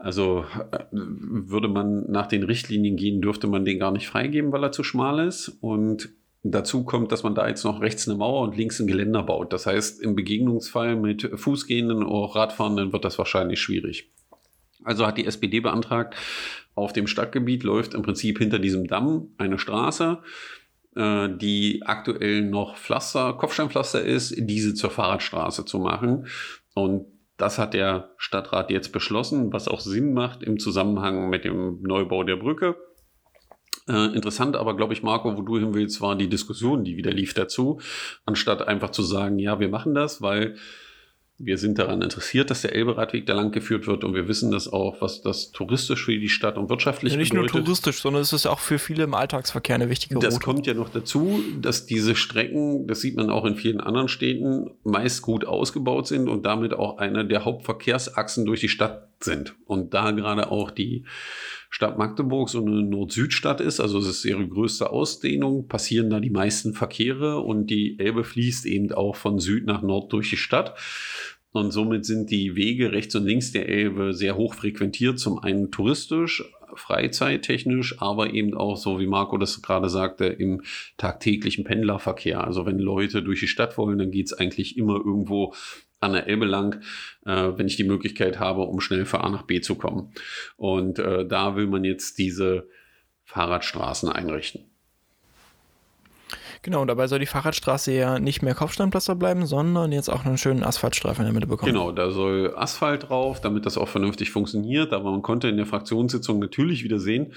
Also 0.00 0.46
äh, 0.72 0.78
würde 0.92 1.68
man 1.68 2.10
nach 2.10 2.26
den 2.26 2.42
Richtlinien 2.42 2.96
gehen, 2.96 3.20
dürfte 3.20 3.46
man 3.46 3.66
den 3.66 3.78
gar 3.78 3.92
nicht 3.92 4.08
freigeben, 4.08 4.50
weil 4.50 4.64
er 4.64 4.72
zu 4.72 4.82
schmal 4.82 5.26
ist. 5.26 5.48
Und 5.60 6.08
dazu 6.42 6.84
kommt, 6.84 7.12
dass 7.12 7.22
man 7.22 7.34
da 7.34 7.46
jetzt 7.46 7.64
noch 7.64 7.82
rechts 7.82 8.08
eine 8.08 8.16
Mauer 8.16 8.40
und 8.40 8.56
links 8.56 8.80
ein 8.80 8.86
Geländer 8.86 9.22
baut. 9.22 9.52
Das 9.52 9.66
heißt, 9.66 10.00
im 10.00 10.16
Begegnungsfall 10.16 10.96
mit 10.96 11.30
Fußgehenden 11.34 12.02
oder 12.02 12.34
Radfahrenden 12.34 12.94
wird 12.94 13.04
das 13.04 13.18
wahrscheinlich 13.18 13.60
schwierig. 13.60 14.10
Also 14.84 15.06
hat 15.06 15.18
die 15.18 15.26
SPD 15.26 15.60
beantragt, 15.60 16.16
auf 16.74 16.94
dem 16.94 17.06
Stadtgebiet 17.06 17.62
läuft 17.62 17.92
im 17.92 18.00
Prinzip 18.00 18.38
hinter 18.38 18.58
diesem 18.58 18.86
Damm 18.86 19.34
eine 19.36 19.58
Straße, 19.58 20.20
äh, 20.96 21.28
die 21.28 21.82
aktuell 21.84 22.40
noch 22.40 22.78
Pflaster, 22.78 23.34
Kopfsteinpflaster 23.34 24.02
ist, 24.02 24.34
diese 24.38 24.72
zur 24.72 24.88
Fahrradstraße 24.88 25.66
zu 25.66 25.78
machen. 25.78 26.26
Und 26.72 27.04
das 27.40 27.58
hat 27.58 27.74
der 27.74 28.10
Stadtrat 28.18 28.70
jetzt 28.70 28.92
beschlossen, 28.92 29.52
was 29.52 29.68
auch 29.68 29.80
Sinn 29.80 30.12
macht 30.12 30.42
im 30.42 30.58
Zusammenhang 30.58 31.30
mit 31.30 31.44
dem 31.44 31.80
Neubau 31.82 32.22
der 32.24 32.36
Brücke. 32.36 32.76
Äh, 33.88 34.14
interessant 34.14 34.56
aber, 34.56 34.76
glaube 34.76 34.92
ich, 34.92 35.02
Marco, 35.02 35.36
wo 35.36 35.42
du 35.42 35.58
hin 35.58 35.74
willst, 35.74 36.00
war 36.00 36.16
die 36.16 36.28
Diskussion, 36.28 36.84
die 36.84 36.96
wieder 36.96 37.12
lief 37.12 37.34
dazu, 37.34 37.80
anstatt 38.26 38.66
einfach 38.68 38.90
zu 38.90 39.02
sagen, 39.02 39.38
ja, 39.38 39.58
wir 39.58 39.68
machen 39.68 39.94
das, 39.94 40.20
weil 40.20 40.56
wir 41.42 41.56
sind 41.56 41.78
daran 41.78 42.02
interessiert, 42.02 42.50
dass 42.50 42.60
der 42.60 42.74
Elberadweg 42.74 43.24
da 43.24 43.32
lang 43.32 43.50
geführt 43.50 43.86
wird 43.86 44.04
und 44.04 44.14
wir 44.14 44.28
wissen 44.28 44.50
das 44.50 44.68
auch, 44.68 45.00
was 45.00 45.22
das 45.22 45.52
touristisch 45.52 46.04
für 46.04 46.12
die 46.12 46.28
Stadt 46.28 46.58
und 46.58 46.68
wirtschaftlich 46.68 47.14
ja, 47.14 47.18
nicht 47.18 47.30
bedeutet. 47.30 47.54
nur 47.54 47.64
touristisch, 47.64 48.02
sondern 48.02 48.20
es 48.20 48.34
ist 48.34 48.46
auch 48.46 48.58
für 48.58 48.78
viele 48.78 49.04
im 49.04 49.14
Alltagsverkehr 49.14 49.76
eine 49.76 49.88
wichtige 49.88 50.16
Route. 50.16 50.26
Das 50.26 50.38
kommt 50.38 50.66
ja 50.66 50.74
noch 50.74 50.90
dazu, 50.90 51.42
dass 51.60 51.86
diese 51.86 52.14
Strecken, 52.14 52.86
das 52.86 53.00
sieht 53.00 53.16
man 53.16 53.30
auch 53.30 53.46
in 53.46 53.56
vielen 53.56 53.80
anderen 53.80 54.08
Städten, 54.08 54.70
meist 54.84 55.22
gut 55.22 55.46
ausgebaut 55.46 56.06
sind 56.06 56.28
und 56.28 56.44
damit 56.44 56.74
auch 56.74 56.98
eine 56.98 57.26
der 57.26 57.46
Hauptverkehrsachsen 57.46 58.44
durch 58.44 58.60
die 58.60 58.68
Stadt 58.68 59.08
sind. 59.20 59.54
Und 59.64 59.94
da 59.94 60.10
gerade 60.10 60.50
auch 60.50 60.70
die 60.70 61.04
Stadt 61.72 61.98
Magdeburg 61.98 62.50
so 62.50 62.60
eine 62.60 62.82
Nord-Süd-Stadt 62.82 63.60
ist, 63.60 63.78
also 63.78 63.98
es 64.00 64.08
ist 64.08 64.24
ihre 64.24 64.46
größte 64.46 64.90
Ausdehnung, 64.90 65.68
passieren 65.68 66.10
da 66.10 66.18
die 66.18 66.30
meisten 66.30 66.74
Verkehre 66.74 67.38
und 67.38 67.68
die 67.70 67.96
Elbe 68.00 68.24
fließt 68.24 68.66
eben 68.66 68.92
auch 68.92 69.14
von 69.14 69.38
Süd 69.38 69.66
nach 69.66 69.80
Nord 69.80 70.12
durch 70.12 70.30
die 70.30 70.36
Stadt. 70.36 70.76
Und 71.52 71.70
somit 71.72 72.04
sind 72.04 72.30
die 72.30 72.54
Wege 72.54 72.92
rechts 72.92 73.14
und 73.14 73.24
links 73.24 73.52
der 73.52 73.68
Elbe 73.68 74.14
sehr 74.14 74.36
hoch 74.36 74.54
frequentiert, 74.54 75.18
zum 75.18 75.38
einen 75.38 75.70
touristisch, 75.70 76.44
freizeittechnisch, 76.74 78.00
aber 78.00 78.34
eben 78.34 78.54
auch, 78.54 78.76
so 78.76 79.00
wie 79.00 79.06
Marco 79.06 79.36
das 79.36 79.62
gerade 79.62 79.88
sagte, 79.88 80.26
im 80.26 80.62
tagtäglichen 80.96 81.64
Pendlerverkehr. 81.64 82.44
Also 82.44 82.66
wenn 82.66 82.78
Leute 82.78 83.22
durch 83.22 83.40
die 83.40 83.48
Stadt 83.48 83.78
wollen, 83.78 83.98
dann 83.98 84.10
geht 84.10 84.26
es 84.26 84.32
eigentlich 84.32 84.76
immer 84.76 84.96
irgendwo 84.96 85.54
an 86.00 86.12
der 86.14 86.26
Elbe 86.26 86.46
lang, 86.46 86.82
äh, 87.26 87.52
wenn 87.56 87.66
ich 87.66 87.76
die 87.76 87.84
Möglichkeit 87.84 88.40
habe, 88.40 88.62
um 88.62 88.80
schnell 88.80 89.04
von 89.04 89.20
A 89.20 89.28
nach 89.28 89.42
B 89.42 89.60
zu 89.60 89.74
kommen. 89.74 90.12
Und 90.56 90.98
äh, 90.98 91.26
da 91.26 91.56
will 91.56 91.66
man 91.66 91.84
jetzt 91.84 92.18
diese 92.18 92.66
Fahrradstraßen 93.24 94.08
einrichten. 94.08 94.64
Genau, 96.62 96.82
und 96.82 96.88
dabei 96.88 97.06
soll 97.06 97.20
die 97.20 97.26
Fahrradstraße 97.26 97.92
ja 97.92 98.18
nicht 98.18 98.42
mehr 98.42 98.54
Kopfsteinpflaster 98.54 99.14
bleiben, 99.14 99.46
sondern 99.46 99.92
jetzt 99.92 100.10
auch 100.10 100.26
einen 100.26 100.36
schönen 100.36 100.62
Asphaltstreifen 100.62 101.22
in 101.22 101.26
der 101.26 101.34
Mitte 101.34 101.46
bekommen. 101.46 101.72
Genau, 101.72 101.90
da 101.90 102.10
soll 102.10 102.54
Asphalt 102.54 103.08
drauf, 103.08 103.40
damit 103.40 103.64
das 103.64 103.78
auch 103.78 103.88
vernünftig 103.88 104.30
funktioniert. 104.30 104.92
Aber 104.92 105.10
man 105.10 105.22
konnte 105.22 105.48
in 105.48 105.56
der 105.56 105.64
Fraktionssitzung 105.64 106.38
natürlich 106.38 106.84
wieder 106.84 106.98
sehen, 106.98 107.32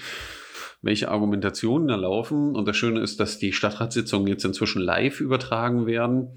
welche 0.82 1.10
Argumentationen 1.10 1.88
da 1.88 1.96
laufen. 1.96 2.54
Und 2.54 2.68
das 2.68 2.76
Schöne 2.76 3.00
ist, 3.00 3.18
dass 3.18 3.38
die 3.38 3.54
Stadtratssitzungen 3.54 4.28
jetzt 4.28 4.44
inzwischen 4.44 4.82
live 4.82 5.20
übertragen 5.20 5.86
werden 5.86 6.36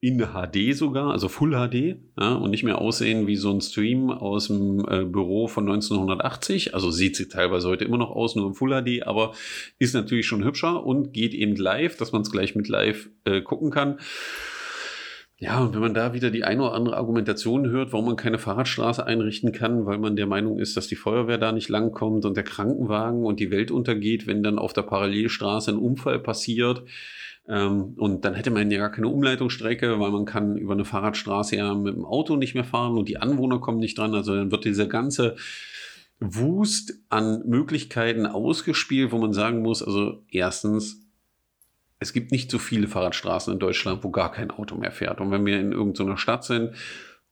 in 0.00 0.18
HD 0.18 0.76
sogar, 0.76 1.10
also 1.10 1.28
Full 1.28 1.50
HD, 1.50 1.96
ja, 2.18 2.34
und 2.34 2.50
nicht 2.50 2.62
mehr 2.62 2.78
aussehen 2.78 3.26
wie 3.26 3.34
so 3.34 3.50
ein 3.50 3.60
Stream 3.60 4.10
aus 4.10 4.46
dem 4.46 4.86
äh, 4.88 5.04
Büro 5.04 5.48
von 5.48 5.68
1980. 5.68 6.74
Also 6.74 6.92
sieht 6.92 7.16
sie 7.16 7.28
teilweise 7.28 7.68
heute 7.68 7.84
immer 7.84 7.98
noch 7.98 8.10
aus, 8.10 8.36
nur 8.36 8.46
im 8.46 8.54
Full 8.54 8.70
HD, 8.70 9.06
aber 9.06 9.32
ist 9.78 9.94
natürlich 9.94 10.26
schon 10.26 10.44
hübscher 10.44 10.84
und 10.84 11.12
geht 11.12 11.34
eben 11.34 11.56
live, 11.56 11.96
dass 11.96 12.12
man 12.12 12.22
es 12.22 12.30
gleich 12.30 12.54
mit 12.54 12.68
live 12.68 13.10
äh, 13.24 13.40
gucken 13.40 13.70
kann. 13.70 13.98
Ja, 15.40 15.60
und 15.60 15.72
wenn 15.72 15.80
man 15.80 15.94
da 15.94 16.14
wieder 16.14 16.30
die 16.30 16.42
eine 16.42 16.62
oder 16.62 16.74
andere 16.74 16.96
Argumentation 16.96 17.68
hört, 17.68 17.92
warum 17.92 18.06
man 18.06 18.16
keine 18.16 18.38
Fahrradstraße 18.38 19.06
einrichten 19.06 19.52
kann, 19.52 19.86
weil 19.86 19.98
man 19.98 20.16
der 20.16 20.26
Meinung 20.26 20.58
ist, 20.58 20.76
dass 20.76 20.88
die 20.88 20.96
Feuerwehr 20.96 21.38
da 21.38 21.52
nicht 21.52 21.68
langkommt 21.68 22.24
und 22.24 22.36
der 22.36 22.42
Krankenwagen 22.42 23.24
und 23.24 23.38
die 23.38 23.52
Welt 23.52 23.70
untergeht, 23.70 24.26
wenn 24.26 24.42
dann 24.42 24.58
auf 24.58 24.72
der 24.72 24.82
Parallelstraße 24.82 25.72
ein 25.72 25.78
Unfall 25.78 26.18
passiert, 26.18 26.82
und 27.48 28.20
dann 28.26 28.34
hätte 28.34 28.50
man 28.50 28.70
ja 28.70 28.78
gar 28.78 28.90
keine 28.90 29.08
Umleitungsstrecke, 29.08 29.98
weil 29.98 30.10
man 30.10 30.26
kann 30.26 30.58
über 30.58 30.74
eine 30.74 30.84
Fahrradstraße 30.84 31.56
ja 31.56 31.74
mit 31.74 31.94
dem 31.94 32.04
Auto 32.04 32.36
nicht 32.36 32.54
mehr 32.54 32.64
fahren 32.64 32.98
und 32.98 33.08
die 33.08 33.16
Anwohner 33.16 33.58
kommen 33.58 33.78
nicht 33.78 33.96
dran. 33.96 34.14
Also 34.14 34.34
dann 34.34 34.50
wird 34.50 34.66
dieser 34.66 34.86
ganze 34.86 35.36
Wust 36.20 36.92
an 37.08 37.42
Möglichkeiten 37.46 38.26
ausgespielt, 38.26 39.12
wo 39.12 39.18
man 39.18 39.32
sagen 39.32 39.62
muss, 39.62 39.82
also 39.82 40.24
erstens, 40.30 41.00
es 42.00 42.12
gibt 42.12 42.32
nicht 42.32 42.50
so 42.50 42.58
viele 42.58 42.86
Fahrradstraßen 42.86 43.54
in 43.54 43.58
Deutschland, 43.58 44.04
wo 44.04 44.10
gar 44.10 44.30
kein 44.30 44.50
Auto 44.50 44.76
mehr 44.76 44.92
fährt. 44.92 45.18
Und 45.20 45.30
wenn 45.30 45.46
wir 45.46 45.58
in 45.58 45.72
irgendeiner 45.72 46.18
Stadt 46.18 46.44
sind, 46.44 46.74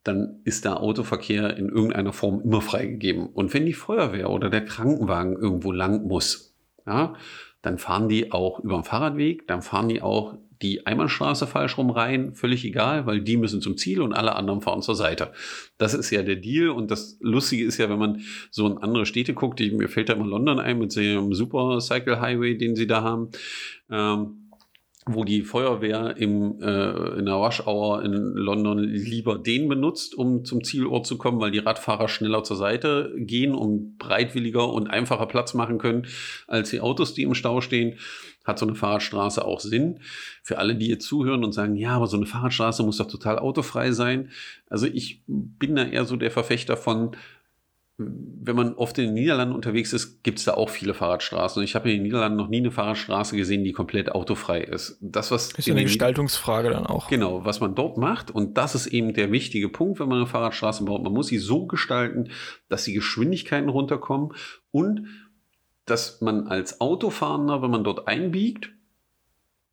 dann 0.02 0.40
ist 0.44 0.64
der 0.64 0.81
Autoverkehr 0.81 1.59
in 1.59 1.68
irgendeiner 1.68 2.14
Form 2.14 2.40
immer 2.40 2.62
freigegeben. 2.62 3.26
Und 3.26 3.52
wenn 3.52 3.66
die 3.66 3.74
Feuerwehr 3.74 4.31
oder 4.31 4.48
der 4.48 4.64
Krankenwagen 4.64 5.37
irgendwo 5.37 5.72
lang 5.72 6.07
muss, 6.07 6.55
ja, 6.87 7.14
dann 7.66 7.79
fahren 7.79 8.09
die 8.09 8.31
auch 8.31 8.61
über 8.61 8.76
den 8.76 8.85
Fahrradweg, 8.85 9.48
dann 9.48 9.61
fahren 9.61 9.88
die 9.88 10.00
auch 10.00 10.35
die 10.62 10.87
Einbahnstraße 10.87 11.48
falsch 11.48 11.76
rum 11.76 11.90
rein, 11.90 12.33
völlig 12.33 12.64
egal, 12.64 13.07
weil 13.07 13.20
die 13.20 13.37
müssen 13.37 13.61
zum 13.61 13.76
Ziel 13.76 14.00
und 14.00 14.12
alle 14.12 14.37
anderen 14.37 14.61
fahren 14.61 14.83
zur 14.83 14.94
Seite. 14.94 15.33
Das 15.76 15.92
ist 15.92 16.11
ja 16.11 16.22
der 16.22 16.37
Deal 16.37 16.70
und 16.70 16.92
das 16.92 17.18
Lustige 17.20 17.64
ist 17.64 17.79
ja, 17.79 17.90
wenn 17.90 17.98
man 17.98 18.22
so 18.52 18.68
in 18.68 18.79
andere 18.79 19.05
Städte 19.05 19.35
guckt, 19.35 19.59
die, 19.59 19.72
mir 19.72 19.88
fällt 19.88 20.09
da 20.09 20.12
immer 20.12 20.26
London 20.26 20.61
ein 20.61 20.79
mit 20.79 20.94
dem 20.94 21.35
Super 21.35 21.81
Cycle 21.81 22.20
Highway, 22.20 22.57
den 22.57 22.76
sie 22.76 22.87
da 22.87 23.02
haben. 23.02 23.31
Ähm, 23.90 24.45
wo 25.09 25.23
die 25.23 25.42
Feuerwehr 25.42 26.16
im, 26.16 26.61
äh, 26.61 27.19
in 27.19 27.27
der 27.27 27.35
Rush 27.35 27.64
Hour 27.64 28.05
in 28.05 28.12
London 28.12 28.81
lieber 28.81 29.38
den 29.38 29.69
benutzt, 29.69 30.16
um 30.16 30.45
zum 30.45 30.64
Zielort 30.64 31.07
zu 31.07 31.16
kommen, 31.16 31.40
weil 31.40 31.53
die 31.53 31.61
Radfahrer 31.61 32.09
schneller 32.09 32.42
zur 32.42 32.57
Seite 32.57 33.14
gehen 33.16 33.55
und 33.55 33.99
breitwilliger 33.99 34.69
und 34.69 34.88
einfacher 34.88 35.27
Platz 35.27 35.55
machen 35.55 35.79
können 35.79 36.07
als 36.49 36.71
die 36.71 36.81
Autos, 36.81 37.14
die 37.14 37.23
im 37.23 37.35
Stau 37.35 37.61
stehen. 37.61 37.99
Hat 38.45 38.59
so 38.59 38.66
eine 38.66 38.75
Fahrradstraße 38.75 39.45
auch 39.45 39.61
Sinn? 39.61 40.01
Für 40.42 40.59
alle, 40.59 40.75
die 40.75 40.88
jetzt 40.88 41.07
zuhören 41.07 41.45
und 41.45 41.53
sagen, 41.53 41.77
ja, 41.77 41.90
aber 41.90 42.09
so 42.09 42.16
eine 42.16 42.27
Fahrradstraße 42.27 42.83
muss 42.83 42.99
doch 42.99 43.09
total 43.09 43.38
autofrei 43.38 43.92
sein. 43.92 44.31
Also 44.69 44.87
ich 44.87 45.23
bin 45.27 45.77
da 45.77 45.85
eher 45.85 46.05
so 46.05 46.16
der 46.16 46.31
Verfechter 46.33 46.77
von, 46.77 47.16
wenn 47.98 48.56
man 48.56 48.74
oft 48.74 48.98
in 48.98 49.06
den 49.06 49.14
Niederlanden 49.14 49.54
unterwegs 49.54 49.94
ist, 49.94 50.22
gibt 50.22 50.38
es 50.38 50.44
da 50.44 50.54
auch 50.54 50.68
viele 50.68 50.92
Fahrradstraßen. 50.92 51.61
Und 51.61 51.64
ich 51.64 51.74
habe 51.74 51.90
in 51.90 51.96
den 51.96 52.02
Niederlanden 52.02 52.37
noch 52.37 52.48
nie 52.48 52.59
eine 52.59 52.70
Fahrradstraße 52.70 53.37
gesehen, 53.37 53.64
die 53.64 53.72
komplett 53.72 54.12
autofrei 54.12 54.61
ist. 54.61 54.98
Das, 55.00 55.30
was 55.30 55.52
ist 55.52 55.70
eine 55.70 55.82
Gestaltungsfrage 55.82 56.68
dann 56.68 56.87
auch. 56.87 57.09
Genau, 57.09 57.46
was 57.46 57.61
man 57.61 57.74
dort 57.74 57.96
macht. 57.96 58.30
Und 58.30 58.59
das 58.59 58.74
ist 58.74 58.87
eben 58.88 59.14
der 59.14 59.32
wichtige 59.32 59.70
Punkt, 59.70 59.98
wenn 59.98 60.09
man 60.09 60.18
eine 60.18 60.26
Fahrradstraße 60.26 60.85
baut. 60.85 61.02
Man 61.02 61.14
muss 61.14 61.28
sie 61.28 61.38
so 61.38 61.66
gestalten, 61.66 62.28
dass 62.68 62.85
die 62.85 62.92
Geschwindigkeiten 62.92 63.70
runterkommen 63.70 64.35
und 64.72 65.06
dass 65.87 66.20
man 66.20 66.48
als 66.48 66.82
Autofahrender, 66.82 67.62
wenn 67.62 67.70
man 67.70 67.85
dort 67.85 68.09
einbiegt, 68.09 68.72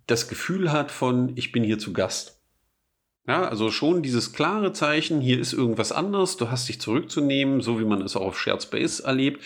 das 0.08 0.30
Gefühl 0.30 0.72
hat 0.72 0.92
von, 0.92 1.34
ich 1.36 1.52
bin 1.52 1.64
hier 1.64 1.80
zu 1.80 1.92
Gast. 1.92 2.43
Ja, 3.26 3.48
also 3.48 3.72
schon 3.72 4.04
dieses 4.04 4.34
klare 4.34 4.74
Zeichen, 4.74 5.22
hier 5.22 5.40
ist 5.40 5.54
irgendwas 5.54 5.94
anderes, 5.94 6.36
du 6.36 6.52
hast 6.52 6.68
dich 6.68 6.82
zurückzunehmen, 6.82 7.62
so 7.62 7.80
wie 7.80 7.86
man 7.86 8.02
es 8.02 8.18
auch 8.18 8.26
auf 8.28 8.40
Shared 8.40 8.64
Space 8.64 9.00
erlebt. 9.00 9.42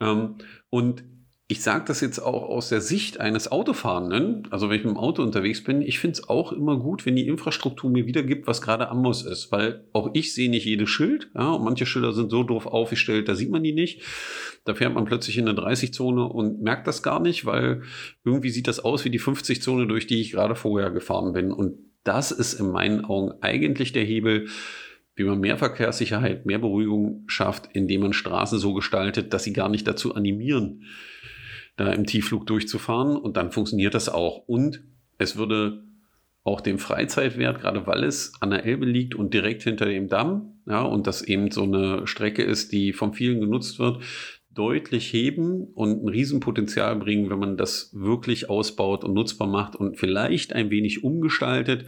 Ähm, 0.00 0.36
und 0.68 1.04
ich 1.46 1.62
sage 1.62 1.84
das 1.86 2.00
jetzt 2.00 2.18
auch 2.18 2.42
aus 2.42 2.70
der 2.70 2.80
Sicht 2.80 3.20
eines 3.20 3.52
Autofahrenden, 3.52 4.48
also 4.50 4.68
wenn 4.68 4.78
ich 4.78 4.84
mit 4.84 4.94
dem 4.94 4.98
Auto 4.98 5.22
unterwegs 5.22 5.62
bin, 5.62 5.82
ich 5.82 5.98
finde 5.98 6.14
es 6.14 6.28
auch 6.28 6.52
immer 6.52 6.78
gut, 6.78 7.04
wenn 7.04 7.14
die 7.14 7.28
Infrastruktur 7.28 7.90
mir 7.90 8.06
wiedergibt, 8.06 8.46
was 8.46 8.62
gerade 8.62 8.88
am 8.88 9.02
Muss 9.02 9.24
ist, 9.24 9.52
weil 9.52 9.86
auch 9.92 10.10
ich 10.14 10.34
sehe 10.34 10.50
nicht 10.50 10.64
jedes 10.64 10.88
Schild, 10.88 11.30
ja, 11.34 11.52
und 11.52 11.62
manche 11.62 11.86
Schilder 11.86 12.12
sind 12.12 12.30
so 12.30 12.42
doof 12.42 12.66
aufgestellt, 12.66 13.28
da 13.28 13.34
sieht 13.34 13.50
man 13.50 13.62
die 13.62 13.74
nicht. 13.74 14.02
Da 14.64 14.74
fährt 14.74 14.94
man 14.94 15.04
plötzlich 15.04 15.36
in 15.36 15.46
eine 15.46 15.58
30-Zone 15.60 16.24
und 16.24 16.62
merkt 16.62 16.86
das 16.86 17.02
gar 17.02 17.20
nicht, 17.20 17.44
weil 17.44 17.82
irgendwie 18.24 18.50
sieht 18.50 18.66
das 18.66 18.80
aus 18.80 19.04
wie 19.04 19.10
die 19.10 19.20
50-Zone, 19.20 19.86
durch 19.86 20.06
die 20.06 20.22
ich 20.22 20.32
gerade 20.32 20.56
vorher 20.56 20.90
gefahren 20.90 21.34
bin. 21.34 21.52
Und 21.52 21.93
das 22.04 22.30
ist 22.30 22.54
in 22.54 22.70
meinen 22.70 23.04
Augen 23.04 23.32
eigentlich 23.40 23.92
der 23.92 24.04
Hebel, 24.04 24.48
wie 25.16 25.24
man 25.24 25.40
mehr 25.40 25.56
Verkehrssicherheit, 25.56 26.46
mehr 26.46 26.58
Beruhigung 26.58 27.24
schafft, 27.26 27.68
indem 27.72 28.02
man 28.02 28.12
Straßen 28.12 28.58
so 28.58 28.74
gestaltet, 28.74 29.32
dass 29.32 29.44
sie 29.44 29.52
gar 29.52 29.68
nicht 29.68 29.86
dazu 29.86 30.14
animieren, 30.14 30.84
da 31.76 31.92
im 31.92 32.06
Tiefflug 32.06 32.46
durchzufahren. 32.46 33.16
Und 33.16 33.36
dann 33.36 33.52
funktioniert 33.52 33.94
das 33.94 34.08
auch. 34.08 34.46
Und 34.46 34.82
es 35.18 35.36
würde 35.36 35.84
auch 36.42 36.60
den 36.60 36.78
Freizeitwert, 36.78 37.60
gerade 37.60 37.86
weil 37.86 38.04
es 38.04 38.32
an 38.40 38.50
der 38.50 38.66
Elbe 38.66 38.84
liegt 38.84 39.14
und 39.14 39.32
direkt 39.32 39.62
hinter 39.62 39.86
dem 39.86 40.08
Damm, 40.08 40.60
ja, 40.66 40.82
und 40.82 41.06
das 41.06 41.22
eben 41.22 41.50
so 41.50 41.62
eine 41.62 42.06
Strecke 42.06 42.42
ist, 42.42 42.72
die 42.72 42.92
von 42.92 43.14
vielen 43.14 43.40
genutzt 43.40 43.78
wird, 43.78 44.02
deutlich 44.54 45.12
heben 45.12 45.64
und 45.74 46.04
ein 46.04 46.08
Riesenpotenzial 46.08 46.96
bringen, 46.96 47.30
wenn 47.30 47.38
man 47.38 47.56
das 47.56 47.90
wirklich 47.92 48.48
ausbaut 48.48 49.04
und 49.04 49.14
nutzbar 49.14 49.48
macht 49.48 49.76
und 49.76 49.98
vielleicht 49.98 50.52
ein 50.52 50.70
wenig 50.70 51.04
umgestaltet, 51.04 51.86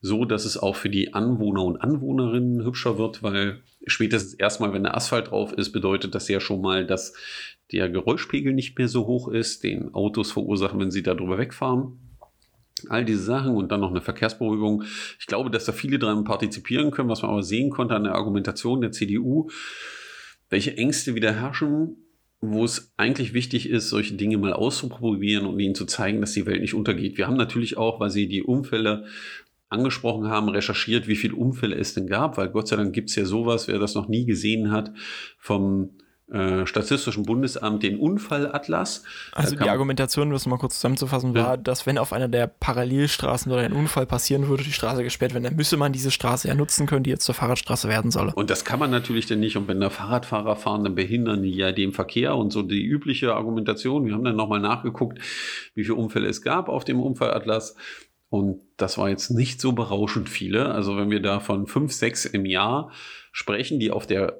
so 0.00 0.24
dass 0.24 0.44
es 0.44 0.56
auch 0.56 0.76
für 0.76 0.88
die 0.88 1.12
Anwohner 1.12 1.64
und 1.64 1.78
Anwohnerinnen 1.78 2.64
hübscher 2.64 2.96
wird, 2.96 3.22
weil 3.22 3.60
spätestens 3.86 4.34
erstmal, 4.34 4.72
wenn 4.72 4.84
der 4.84 4.96
Asphalt 4.96 5.30
drauf 5.30 5.52
ist, 5.52 5.72
bedeutet 5.72 6.14
das 6.14 6.28
ja 6.28 6.40
schon 6.40 6.62
mal, 6.62 6.86
dass 6.86 7.14
der 7.72 7.88
Geräuschpegel 7.88 8.52
nicht 8.52 8.78
mehr 8.78 8.88
so 8.88 9.06
hoch 9.06 9.28
ist, 9.28 9.62
den 9.62 9.94
Autos 9.94 10.32
verursachen, 10.32 10.80
wenn 10.80 10.90
sie 10.90 11.02
darüber 11.02 11.38
wegfahren. 11.38 11.98
All 12.88 13.04
diese 13.04 13.22
Sachen 13.22 13.54
und 13.54 13.70
dann 13.70 13.80
noch 13.80 13.90
eine 13.90 14.00
Verkehrsberuhigung. 14.00 14.84
Ich 15.18 15.26
glaube, 15.26 15.50
dass 15.50 15.66
da 15.66 15.72
viele 15.72 15.98
daran 15.98 16.24
partizipieren 16.24 16.90
können, 16.90 17.10
was 17.10 17.20
man 17.20 17.30
aber 17.30 17.42
sehen 17.42 17.68
konnte 17.68 17.94
an 17.94 18.04
der 18.04 18.14
Argumentation 18.14 18.80
der 18.80 18.92
CDU 18.92 19.50
welche 20.50 20.76
Ängste 20.76 21.14
wieder 21.14 21.32
herrschen, 21.32 21.96
wo 22.40 22.64
es 22.64 22.92
eigentlich 22.96 23.32
wichtig 23.34 23.68
ist, 23.68 23.88
solche 23.88 24.14
Dinge 24.14 24.38
mal 24.38 24.52
auszuprobieren 24.52 25.46
und 25.46 25.58
ihnen 25.60 25.74
zu 25.74 25.86
zeigen, 25.86 26.20
dass 26.20 26.32
die 26.32 26.46
Welt 26.46 26.60
nicht 26.60 26.74
untergeht. 26.74 27.16
Wir 27.16 27.26
haben 27.26 27.36
natürlich 27.36 27.76
auch, 27.76 28.00
weil 28.00 28.10
sie 28.10 28.28
die 28.28 28.42
Unfälle 28.42 29.04
angesprochen 29.68 30.28
haben, 30.28 30.48
recherchiert, 30.48 31.06
wie 31.06 31.16
viele 31.16 31.36
Unfälle 31.36 31.76
es 31.76 31.94
denn 31.94 32.08
gab, 32.08 32.36
weil 32.36 32.48
Gott 32.48 32.68
sei 32.68 32.76
Dank 32.76 32.92
gibt 32.92 33.10
es 33.10 33.16
ja 33.16 33.24
sowas, 33.24 33.68
wer 33.68 33.78
das 33.78 33.94
noch 33.94 34.08
nie 34.08 34.26
gesehen 34.26 34.72
hat, 34.72 34.92
vom 35.38 35.90
äh, 36.32 36.66
Statistischen 36.66 37.24
Bundesamt 37.24 37.82
den 37.82 37.98
Unfallatlas. 37.98 39.02
Also 39.32 39.56
die 39.56 39.68
Argumentation, 39.68 40.28
um 40.28 40.32
das 40.32 40.46
mal 40.46 40.58
kurz 40.58 40.76
zusammenzufassen, 40.76 41.34
war, 41.34 41.42
ja. 41.42 41.56
dass 41.56 41.86
wenn 41.86 41.98
auf 41.98 42.12
einer 42.12 42.28
der 42.28 42.46
Parallelstraßen 42.46 43.50
oder 43.50 43.62
ein 43.62 43.72
Unfall 43.72 44.06
passieren 44.06 44.48
würde, 44.48 44.62
die 44.62 44.72
Straße 44.72 45.02
gesperrt 45.02 45.34
werden, 45.34 45.44
dann 45.44 45.56
müsse 45.56 45.76
man 45.76 45.92
diese 45.92 46.10
Straße 46.10 46.46
ja 46.48 46.54
nutzen 46.54 46.86
können, 46.86 47.02
die 47.02 47.10
jetzt 47.10 47.24
zur 47.24 47.34
Fahrradstraße 47.34 47.88
werden 47.88 48.10
solle. 48.10 48.32
Und 48.34 48.50
das 48.50 48.64
kann 48.64 48.78
man 48.78 48.90
natürlich 48.90 49.26
dann 49.26 49.40
nicht. 49.40 49.56
Und 49.56 49.66
wenn 49.68 49.80
da 49.80 49.90
Fahrradfahrer 49.90 50.56
fahren, 50.56 50.84
dann 50.84 50.94
behindern 50.94 51.42
die 51.42 51.54
ja 51.54 51.72
den 51.72 51.92
Verkehr 51.92 52.36
und 52.36 52.52
so 52.52 52.62
die 52.62 52.84
übliche 52.84 53.34
Argumentation. 53.34 54.06
Wir 54.06 54.14
haben 54.14 54.24
dann 54.24 54.36
nochmal 54.36 54.60
nachgeguckt, 54.60 55.18
wie 55.74 55.84
viele 55.84 55.96
Unfälle 55.96 56.28
es 56.28 56.42
gab 56.42 56.68
auf 56.68 56.84
dem 56.84 57.00
Unfallatlas. 57.00 57.74
Und 58.28 58.60
das 58.76 58.96
war 58.96 59.08
jetzt 59.08 59.30
nicht 59.30 59.60
so 59.60 59.72
berauschend 59.72 60.28
viele. 60.28 60.72
Also 60.72 60.96
wenn 60.96 61.10
wir 61.10 61.20
da 61.20 61.40
von 61.40 61.66
fünf, 61.66 61.92
sechs 61.92 62.24
im 62.24 62.46
Jahr 62.46 62.92
sprechen, 63.32 63.80
die 63.80 63.90
auf 63.90 64.06
der 64.06 64.38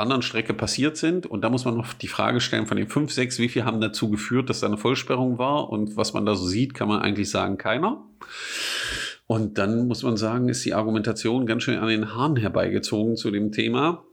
anderen 0.00 0.22
Strecke 0.22 0.54
passiert 0.54 0.96
sind. 0.96 1.26
Und 1.26 1.42
da 1.42 1.50
muss 1.50 1.64
man 1.64 1.76
noch 1.76 1.92
die 1.92 2.08
Frage 2.08 2.40
stellen, 2.40 2.66
von 2.66 2.76
den 2.76 2.88
fünf, 2.88 3.12
sechs, 3.12 3.38
wie 3.38 3.48
viel 3.48 3.64
haben 3.64 3.80
dazu 3.80 4.10
geführt, 4.10 4.50
dass 4.50 4.60
da 4.60 4.66
eine 4.66 4.78
Vollsperrung 4.78 5.38
war? 5.38 5.70
Und 5.70 5.96
was 5.96 6.12
man 6.12 6.26
da 6.26 6.34
so 6.34 6.46
sieht, 6.46 6.74
kann 6.74 6.88
man 6.88 7.00
eigentlich 7.00 7.30
sagen, 7.30 7.58
keiner. 7.58 8.04
Und 9.26 9.58
dann 9.58 9.86
muss 9.86 10.02
man 10.02 10.16
sagen, 10.16 10.48
ist 10.48 10.64
die 10.64 10.74
Argumentation 10.74 11.46
ganz 11.46 11.62
schön 11.62 11.78
an 11.78 11.88
den 11.88 12.14
Haaren 12.14 12.36
herbeigezogen 12.36 13.16
zu 13.16 13.30
dem 13.30 13.52
Thema 13.52 14.04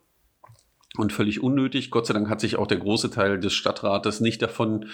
und 0.95 1.13
völlig 1.13 1.41
unnötig. 1.41 1.91
Gott 1.91 2.08
sei 2.08 2.13
Dank 2.13 2.30
hat 2.30 2.39
sich 2.39 2.58
auch 2.58 2.67
der 2.67 2.78
große 2.78 3.10
Teil 3.10 3.39
des 3.39 3.54
Stadtrates 3.54 4.19
nicht 4.19 4.41
davon 4.41 4.86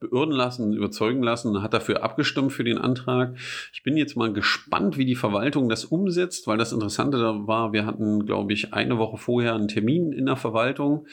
beirren 0.00 0.30
lassen, 0.30 0.72
überzeugen 0.72 1.22
lassen, 1.22 1.62
hat 1.62 1.74
dafür 1.74 2.02
abgestimmt 2.02 2.52
für 2.52 2.64
den 2.64 2.78
Antrag. 2.78 3.36
Ich 3.72 3.82
bin 3.82 3.96
jetzt 3.96 4.16
mal 4.16 4.32
gespannt, 4.32 4.96
wie 4.96 5.04
die 5.04 5.14
Verwaltung 5.14 5.68
das 5.68 5.84
umsetzt, 5.84 6.46
weil 6.46 6.58
das 6.58 6.72
Interessante 6.72 7.18
da 7.18 7.46
war, 7.46 7.72
wir 7.72 7.86
hatten, 7.86 8.24
glaube 8.26 8.52
ich, 8.52 8.72
eine 8.72 8.98
Woche 8.98 9.18
vorher 9.18 9.54
einen 9.54 9.68
Termin 9.68 10.12
in 10.12 10.26
der 10.26 10.36
Verwaltung 10.36 11.06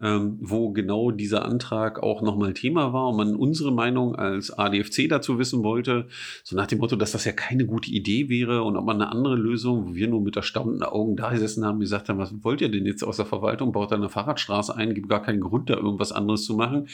ähm, 0.00 0.38
wo 0.40 0.70
genau 0.70 1.10
dieser 1.10 1.44
Antrag 1.44 2.02
auch 2.02 2.20
nochmal 2.20 2.52
Thema 2.52 2.92
war 2.92 3.08
und 3.08 3.16
man 3.16 3.36
unsere 3.36 3.72
Meinung 3.72 4.16
als 4.16 4.50
ADFC 4.50 5.08
dazu 5.08 5.38
wissen 5.38 5.62
wollte, 5.62 6.08
so 6.42 6.56
nach 6.56 6.66
dem 6.66 6.78
Motto, 6.78 6.96
dass 6.96 7.12
das 7.12 7.24
ja 7.24 7.32
keine 7.32 7.64
gute 7.64 7.90
Idee 7.90 8.28
wäre 8.28 8.62
und 8.64 8.76
ob 8.76 8.84
man 8.84 9.00
eine 9.00 9.10
andere 9.10 9.36
Lösung, 9.36 9.88
wo 9.88 9.94
wir 9.94 10.08
nur 10.08 10.20
mit 10.20 10.36
erstaunten 10.36 10.82
Augen 10.82 11.16
da 11.16 11.30
gesessen 11.30 11.64
haben, 11.64 11.78
gesagt 11.78 12.08
haben, 12.08 12.18
was 12.18 12.34
wollt 12.42 12.60
ihr 12.60 12.70
denn 12.70 12.86
jetzt 12.86 13.04
aus 13.04 13.16
der 13.16 13.26
Verwaltung? 13.26 13.72
Baut 13.72 13.92
da 13.92 13.96
eine 13.96 14.08
Fahrradstraße 14.08 14.76
ein, 14.76 14.94
gibt 14.94 15.08
gar 15.08 15.22
keinen 15.22 15.40
Grund, 15.40 15.70
da 15.70 15.74
irgendwas 15.74 16.12
anderes 16.12 16.44
zu 16.44 16.54
machen, 16.54 16.88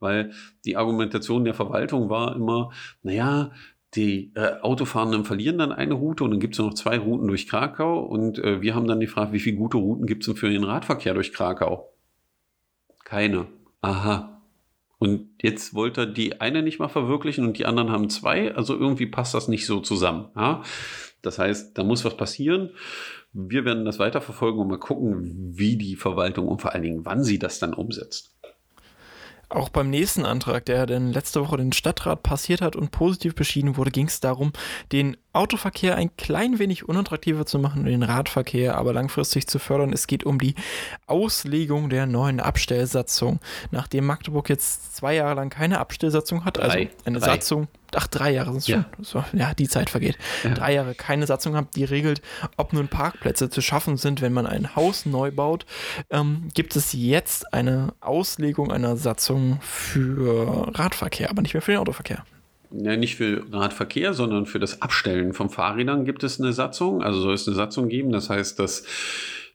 weil 0.00 0.32
die 0.64 0.76
Argumentation 0.76 0.95
der 0.98 1.54
Verwaltung 1.54 2.08
war 2.10 2.34
immer, 2.34 2.70
naja, 3.02 3.52
die 3.94 4.32
äh, 4.34 4.60
Autofahrenden 4.60 5.24
verlieren 5.24 5.58
dann 5.58 5.72
eine 5.72 5.94
Route 5.94 6.24
und 6.24 6.30
dann 6.32 6.40
gibt 6.40 6.54
es 6.54 6.58
noch 6.58 6.74
zwei 6.74 6.98
Routen 6.98 7.28
durch 7.28 7.48
Krakau. 7.48 8.00
Und 8.00 8.38
äh, 8.38 8.60
wir 8.60 8.74
haben 8.74 8.86
dann 8.86 9.00
die 9.00 9.06
Frage, 9.06 9.32
wie 9.32 9.40
viele 9.40 9.56
gute 9.56 9.78
Routen 9.78 10.06
gibt 10.06 10.22
es 10.22 10.26
denn 10.26 10.36
für 10.36 10.50
den 10.50 10.64
Radverkehr 10.64 11.14
durch 11.14 11.32
Krakau? 11.32 11.92
Keine. 13.04 13.46
Aha. 13.80 14.42
Und 14.98 15.28
jetzt 15.42 15.74
wollte 15.74 16.02
er 16.02 16.06
die 16.06 16.40
eine 16.40 16.62
nicht 16.62 16.78
mal 16.78 16.88
verwirklichen 16.88 17.46
und 17.46 17.58
die 17.58 17.66
anderen 17.66 17.90
haben 17.90 18.10
zwei. 18.10 18.54
Also 18.54 18.74
irgendwie 18.74 19.06
passt 19.06 19.34
das 19.34 19.48
nicht 19.48 19.66
so 19.66 19.80
zusammen. 19.80 20.30
Ja? 20.36 20.62
Das 21.22 21.38
heißt, 21.38 21.76
da 21.76 21.84
muss 21.84 22.04
was 22.04 22.16
passieren. 22.16 22.70
Wir 23.32 23.64
werden 23.64 23.84
das 23.84 23.98
weiterverfolgen 23.98 24.60
und 24.60 24.68
mal 24.68 24.78
gucken, 24.78 25.52
wie 25.56 25.76
die 25.76 25.96
Verwaltung 25.96 26.48
und 26.48 26.62
vor 26.62 26.72
allen 26.72 26.82
Dingen, 26.82 27.04
wann 27.04 27.22
sie 27.22 27.38
das 27.38 27.58
dann 27.58 27.74
umsetzt. 27.74 28.35
Auch 29.48 29.68
beim 29.68 29.90
nächsten 29.90 30.24
Antrag, 30.24 30.64
der 30.64 30.86
dann 30.86 31.12
letzte 31.12 31.40
Woche 31.40 31.56
den 31.56 31.72
Stadtrat 31.72 32.24
passiert 32.24 32.60
hat 32.60 32.74
und 32.74 32.90
positiv 32.90 33.36
beschieden 33.36 33.76
wurde, 33.76 33.92
ging 33.92 34.06
es 34.06 34.18
darum, 34.18 34.52
den 34.90 35.16
Autoverkehr 35.36 35.96
ein 35.96 36.16
klein 36.16 36.58
wenig 36.58 36.88
unattraktiver 36.88 37.46
zu 37.46 37.58
machen 37.58 37.80
und 37.80 37.86
den 37.86 38.02
Radverkehr 38.02 38.76
aber 38.76 38.92
langfristig 38.92 39.46
zu 39.46 39.58
fördern. 39.58 39.92
Es 39.92 40.06
geht 40.06 40.24
um 40.24 40.38
die 40.38 40.54
Auslegung 41.06 41.90
der 41.90 42.06
neuen 42.06 42.40
Abstellsatzung. 42.40 43.40
Nachdem 43.70 44.06
Magdeburg 44.06 44.48
jetzt 44.48 44.96
zwei 44.96 45.14
Jahre 45.14 45.34
lang 45.34 45.50
keine 45.50 45.78
Abstellsatzung 45.78 46.44
hat, 46.44 46.58
also 46.58 46.76
drei, 46.76 46.90
eine 47.04 47.18
drei. 47.18 47.26
Satzung, 47.26 47.68
ach, 47.94 48.06
drei 48.06 48.30
Jahre 48.32 48.50
sind 48.50 48.58
es 48.58 48.66
ja. 48.66 48.86
schon, 49.02 49.24
ja, 49.32 49.54
die 49.54 49.68
Zeit 49.68 49.90
vergeht, 49.90 50.16
ja. 50.42 50.54
drei 50.54 50.74
Jahre 50.74 50.94
keine 50.94 51.26
Satzung 51.26 51.54
hat, 51.54 51.76
die 51.76 51.84
regelt, 51.84 52.22
ob 52.56 52.72
nun 52.72 52.88
Parkplätze 52.88 53.50
zu 53.50 53.60
schaffen 53.60 53.96
sind, 53.96 54.22
wenn 54.22 54.32
man 54.32 54.46
ein 54.46 54.74
Haus 54.74 55.06
neu 55.06 55.30
baut, 55.30 55.66
ähm, 56.10 56.48
gibt 56.54 56.76
es 56.76 56.92
jetzt 56.92 57.52
eine 57.52 57.94
Auslegung 58.00 58.72
einer 58.72 58.96
Satzung 58.96 59.58
für 59.60 60.72
Radverkehr, 60.74 61.30
aber 61.30 61.42
nicht 61.42 61.54
mehr 61.54 61.62
für 61.62 61.72
den 61.72 61.80
Autoverkehr 61.80 62.24
ja, 62.70 62.96
nicht 62.96 63.16
für 63.16 63.44
Radverkehr, 63.52 64.14
sondern 64.14 64.46
für 64.46 64.58
das 64.58 64.82
Abstellen 64.82 65.32
von 65.32 65.50
Fahrrädern 65.50 66.04
gibt 66.04 66.24
es 66.24 66.40
eine 66.40 66.52
Satzung. 66.52 67.02
Also 67.02 67.20
soll 67.20 67.34
es 67.34 67.46
eine 67.46 67.56
Satzung 67.56 67.88
geben. 67.88 68.12
Das 68.12 68.30
heißt, 68.30 68.58
dass 68.58 68.84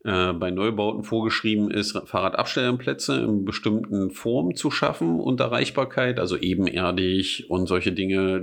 äh, 0.03 0.33
bei 0.33 0.49
Neubauten 0.49 1.03
vorgeschrieben 1.03 1.69
ist, 1.69 1.95
Fahrradabstellplätze 2.05 3.21
in 3.21 3.45
bestimmten 3.45 4.09
Formen 4.09 4.55
zu 4.55 4.71
schaffen 4.71 5.19
und 5.19 5.39
Erreichbarkeit, 5.39 6.19
also 6.19 6.37
ebenerdig 6.37 7.45
und 7.49 7.67
solche 7.67 7.91
Dinge, 7.91 8.37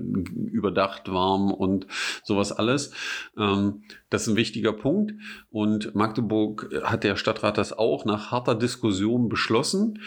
überdacht, 0.53 1.11
warm 1.11 1.51
und 1.51 1.89
sowas 2.23 2.53
alles. 2.53 2.93
Ähm, 3.37 3.83
das 4.09 4.23
ist 4.23 4.29
ein 4.29 4.37
wichtiger 4.37 4.73
Punkt. 4.73 5.15
Und 5.51 5.97
Magdeburg 5.97 6.71
hat 6.85 7.03
der 7.03 7.17
Stadtrat 7.17 7.59
das 7.59 7.77
auch 7.77 8.05
nach 8.05 8.31
harter 8.31 8.55
Diskussion 8.55 9.29
beschlossen. 9.29 10.01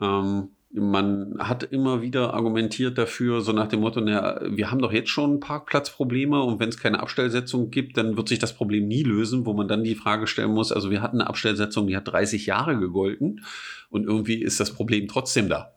Ähm, 0.00 0.53
man 0.76 1.36
hat 1.38 1.62
immer 1.62 2.02
wieder 2.02 2.34
argumentiert 2.34 2.98
dafür, 2.98 3.40
so 3.40 3.52
nach 3.52 3.68
dem 3.68 3.80
Motto, 3.80 4.00
na, 4.00 4.40
wir 4.44 4.72
haben 4.72 4.80
doch 4.80 4.92
jetzt 4.92 5.08
schon 5.08 5.38
Parkplatzprobleme 5.38 6.42
und 6.42 6.58
wenn 6.58 6.68
es 6.68 6.78
keine 6.78 6.98
Abstellsetzung 6.98 7.70
gibt, 7.70 7.96
dann 7.96 8.16
wird 8.16 8.28
sich 8.28 8.40
das 8.40 8.54
Problem 8.54 8.88
nie 8.88 9.04
lösen, 9.04 9.46
wo 9.46 9.52
man 9.52 9.68
dann 9.68 9.84
die 9.84 9.94
Frage 9.94 10.26
stellen 10.26 10.50
muss, 10.50 10.72
also 10.72 10.90
wir 10.90 11.00
hatten 11.00 11.20
eine 11.20 11.28
Abstellsetzung, 11.28 11.86
die 11.86 11.96
hat 11.96 12.08
30 12.08 12.46
Jahre 12.46 12.76
gegolten 12.76 13.44
und 13.88 14.04
irgendwie 14.04 14.42
ist 14.42 14.58
das 14.58 14.72
Problem 14.72 15.06
trotzdem 15.06 15.48
da. 15.48 15.74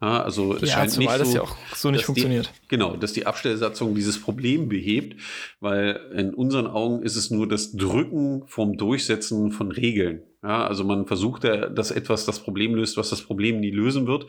Ja, 0.00 0.22
also 0.22 0.54
es 0.54 0.62
ja, 0.62 0.68
scheint 0.68 0.98
nicht 0.98 1.10
so, 1.10 1.18
das 1.18 1.34
ja 1.34 1.42
auch 1.42 1.56
so 1.74 1.90
nicht 1.90 2.04
funktioniert. 2.04 2.52
Die, 2.64 2.68
genau, 2.68 2.96
dass 2.96 3.12
die 3.12 3.26
Abstellsatzung 3.26 3.94
dieses 3.94 4.20
Problem 4.20 4.68
behebt, 4.68 5.20
weil 5.58 6.00
in 6.14 6.32
unseren 6.34 6.68
Augen 6.68 7.02
ist 7.02 7.16
es 7.16 7.30
nur 7.30 7.48
das 7.48 7.72
Drücken 7.72 8.44
vom 8.46 8.76
Durchsetzen 8.76 9.50
von 9.50 9.72
Regeln. 9.72 10.22
Ja, 10.42 10.66
also 10.66 10.82
man 10.82 11.06
versucht, 11.06 11.44
dass 11.44 11.90
etwas 11.92 12.26
das 12.26 12.40
Problem 12.40 12.74
löst, 12.74 12.96
was 12.96 13.10
das 13.10 13.22
Problem 13.22 13.60
nie 13.60 13.70
lösen 13.70 14.06
wird. 14.08 14.26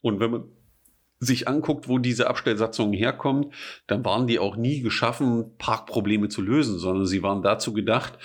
Und 0.00 0.18
wenn 0.18 0.30
man 0.30 0.44
sich 1.20 1.46
anguckt, 1.46 1.88
wo 1.88 1.98
diese 1.98 2.26
Abstellsatzungen 2.26 2.94
herkommen, 2.94 3.52
dann 3.86 4.04
waren 4.04 4.26
die 4.26 4.40
auch 4.40 4.56
nie 4.56 4.80
geschaffen, 4.80 5.56
Parkprobleme 5.58 6.28
zu 6.28 6.42
lösen, 6.42 6.78
sondern 6.78 7.06
sie 7.06 7.22
waren 7.22 7.42
dazu 7.42 7.72
gedacht, 7.72 8.18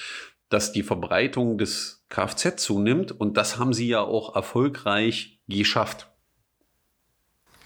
dass 0.49 0.71
die 0.71 0.81
Verbreitung 0.81 1.59
des 1.59 2.05
Kfz 2.09 2.55
zunimmt 2.55 3.11
und 3.11 3.37
das 3.37 3.59
haben 3.59 3.73
sie 3.73 3.87
ja 3.87 4.01
auch 4.01 4.35
erfolgreich 4.35 5.39
geschafft. 5.47 6.09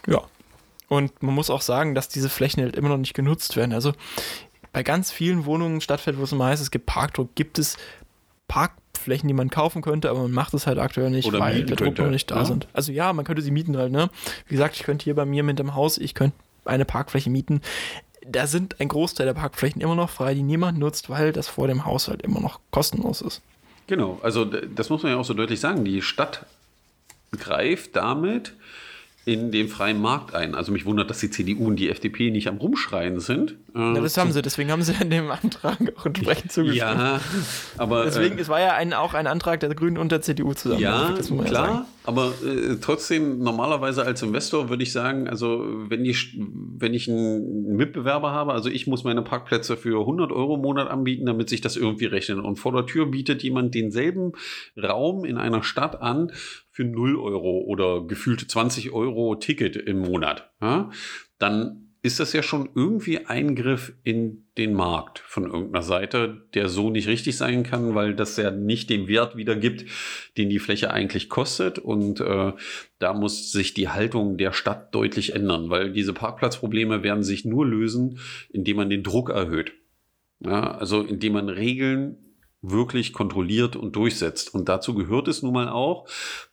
Ja. 0.06 0.22
Und 0.90 1.24
man 1.24 1.34
muss 1.34 1.50
auch 1.50 1.62
sagen, 1.62 1.96
dass 1.96 2.10
diese 2.10 2.28
Flächen 2.28 2.62
halt 2.62 2.76
immer 2.76 2.90
noch 2.90 2.98
nicht 2.98 3.14
genutzt 3.14 3.56
werden. 3.56 3.72
Also 3.72 3.94
bei 4.74 4.84
ganz 4.84 5.12
vielen 5.14 5.46
Wohnungen 5.46 5.80
Stadtfeld, 5.80 6.18
wo 6.18 6.24
es 6.24 6.34
immer 6.34 6.48
heißt, 6.48 6.62
es 6.62 6.72
gibt 6.72 6.88
Parkdruck, 6.88 7.36
gibt 7.36 7.58
es 7.58 7.78
Parkflächen, 9.02 9.28
die 9.28 9.34
man 9.34 9.50
kaufen 9.50 9.82
könnte, 9.82 10.10
aber 10.10 10.22
man 10.22 10.32
macht 10.32 10.54
es 10.54 10.68
halt 10.68 10.78
aktuell 10.78 11.10
nicht, 11.10 11.28
Oder 11.28 11.40
weil 11.40 11.66
der 11.66 11.76
Druck 11.76 11.98
noch 11.98 12.10
nicht 12.10 12.30
da 12.30 12.38
ja? 12.38 12.46
sind. 12.46 12.68
Also 12.74 12.92
ja, 12.92 13.12
man 13.14 13.26
könnte 13.26 13.42
sie 13.42 13.52
mieten 13.52 13.76
halt, 13.76 13.92
ne? 13.92 14.10
Wie 14.48 14.54
gesagt, 14.54 14.76
ich 14.76 14.84
könnte 14.84 15.04
hier 15.04 15.16
bei 15.16 15.26
mir 15.26 15.44
mit 15.44 15.58
dem 15.58 15.74
Haus, 15.74 15.98
ich 15.98 16.14
könnte 16.14 16.36
eine 16.66 16.86
Parkfläche 16.86 17.30
mieten. 17.30 17.62
Da 18.28 18.46
sind 18.46 18.80
ein 18.80 18.88
Großteil 18.88 19.26
der 19.26 19.34
Parkflächen 19.34 19.82
immer 19.82 19.96
noch 19.96 20.12
frei, 20.12 20.36
die 20.36 20.44
niemand 20.44 20.78
nutzt, 20.78 21.10
weil 21.10 21.34
das 21.34 21.48
vor 21.48 21.68
dem 21.68 21.86
Haus 21.86 22.08
halt 22.08 22.22
immer 22.22 22.40
noch 22.40 22.60
kostenlos 22.70 23.22
ist. 23.22 23.42
Genau, 23.88 24.20
also 24.22 24.46
das 24.46 24.90
muss 24.90 25.02
man 25.02 25.14
ja 25.14 25.18
auch 25.18 25.26
so 25.26 25.34
deutlich 25.34 25.60
sagen. 25.60 25.84
Die 25.84 26.04
Stadt 26.04 26.46
greift 27.32 27.96
damit 27.96 28.54
in 29.26 29.52
den 29.52 29.68
freien 29.68 30.00
Markt 30.00 30.36
ein. 30.36 30.54
Also 30.54 30.72
mich 30.72 30.86
wundert, 30.86 31.10
dass 31.10 31.20
die 31.20 31.32
CDU 31.32 31.66
und 31.66 31.78
die 31.78 31.90
FDP 31.90 32.30
nicht 32.30 32.48
am 32.48 32.58
Rumschreien 32.58 33.20
sind. 33.20 33.56
Ja, 33.74 33.94
das 33.94 34.18
haben 34.18 34.32
sie, 34.32 34.42
deswegen 34.42 34.72
haben 34.72 34.82
sie 34.82 34.94
in 35.02 35.10
dem 35.10 35.32
Antrag 35.32 35.78
auch 35.98 36.06
entsprechend 36.06 36.52
zugestimmt. 36.52 36.80
Ja, 36.80 37.20
aber. 37.78 38.06
Deswegen, 38.06 38.38
äh, 38.38 38.42
es 38.42 38.50
war 38.50 38.60
ja 38.60 38.74
ein, 38.74 38.94
auch 38.94 39.14
ein 39.14 39.28
Antrag 39.28 39.60
der 39.62 39.74
Grünen 39.74 39.98
und 39.98 40.12
der 40.12 40.22
CDU 40.22 40.54
zusammen. 40.54 40.82
Ja, 40.82 41.16
klar, 41.46 41.86
aber 42.04 42.34
äh, 42.46 42.78
trotzdem, 42.82 43.40
normalerweise 43.40 44.04
als 44.04 44.22
Investor 44.22 44.70
würde 44.70 44.84
ich 44.84 44.92
sagen, 44.92 45.30
also 45.30 45.66
wenn 45.88 46.04
ich, 46.04 46.38
wenn 46.38 46.94
ich 46.94 47.10
einen 47.10 47.76
Mitbewerber 47.76 48.32
habe, 48.32 48.54
also 48.54 48.70
ich 48.70 48.88
muss 48.88 49.04
meine 49.04 49.22
Parkplätze 49.22 49.78
für 49.78 50.02
100 50.02 50.32
Euro 50.32 50.56
im 50.56 50.62
Monat 50.62 50.90
anbieten, 50.90 51.26
damit 51.26 51.50
sich 51.50 51.62
das 51.62 51.78
irgendwie 51.78 52.06
rechnet. 52.06 52.40
Und 52.40 52.58
vor 52.58 52.74
der 52.74 52.86
Tür 52.86 53.06
bietet 53.06 53.44
jemand 53.44 53.74
denselben 53.76 54.34
Raum 54.82 55.24
in 55.24 55.38
einer 55.38 55.64
Stadt 55.64 56.02
an 56.02 56.32
für 56.72 56.84
0 56.84 57.18
Euro 57.18 57.60
oder 57.60 58.02
gefühlte 58.02 58.48
20 58.48 58.92
Euro 58.92 59.36
Ticket 59.36 59.76
im 59.76 60.00
Monat. 60.00 60.52
Ja? 60.62 60.90
Dann 61.38 61.91
ist 62.04 62.20
das 62.20 62.34
ja 62.34 62.42
schon 62.42 62.70
irgendwie 62.74 63.28
Eingriff 63.28 63.94
in 64.04 64.48
den 64.58 64.74
Markt 64.74 65.20
von 65.20 65.46
irgendeiner 65.46 65.84
Seite, 65.84 66.48
der 66.56 66.68
so 66.68 66.90
nicht 66.90 67.08
richtig 67.08 67.38
sein 67.38 67.64
kann, 67.64 67.94
weil 67.94 68.16
das 68.16 68.38
ja 68.38 68.50
nicht 68.50 68.90
den 68.90 69.08
Wert 69.08 69.38
wiedergibt, 69.38 69.86
den 70.38 70.50
die 70.50 70.60
Fläche 70.60 70.92
eigentlich 70.92 71.30
kostet. 71.30 71.78
Und 71.78 72.20
äh, 72.20 72.54
da 72.98 73.14
muss 73.14 73.52
sich 73.52 73.76
die 73.76 73.90
Haltung 73.90 74.38
der 74.38 74.52
Stadt 74.52 74.96
deutlich 74.96 75.36
ändern, 75.36 75.70
weil 75.70 75.94
diese 75.94 76.14
Parkplatzprobleme 76.14 77.04
werden 77.04 77.24
sich 77.24 77.46
nur 77.46 77.68
lösen, 77.68 78.20
indem 78.50 78.78
man 78.78 78.90
den 78.90 79.04
Druck 79.04 79.30
erhöht. 79.30 79.74
Ja, 80.40 80.72
also 80.72 81.02
indem 81.02 81.34
man 81.34 81.50
Regeln 81.50 82.18
wirklich 82.64 83.14
kontrolliert 83.14 83.76
und 83.76 83.96
durchsetzt. 83.96 84.54
Und 84.54 84.70
dazu 84.70 84.96
gehört 84.96 85.28
es 85.28 85.44
nun 85.44 85.54
mal 85.54 85.70
auch, 85.70 86.08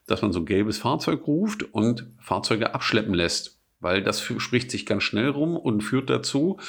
dass 0.05 0.21
man 0.21 0.31
so 0.31 0.39
ein 0.39 0.45
gelbes 0.45 0.77
Fahrzeug 0.77 1.25
ruft 1.27 1.63
und 1.73 2.07
Fahrzeuge 2.19 2.73
abschleppen 2.73 3.13
lässt, 3.13 3.58
weil 3.79 4.03
das 4.03 4.21
spricht 4.21 4.71
sich 4.71 4.85
ganz 4.85 5.03
schnell 5.03 5.29
rum 5.29 5.55
und 5.55 5.81
führt 5.81 6.09
dazu, 6.09 6.59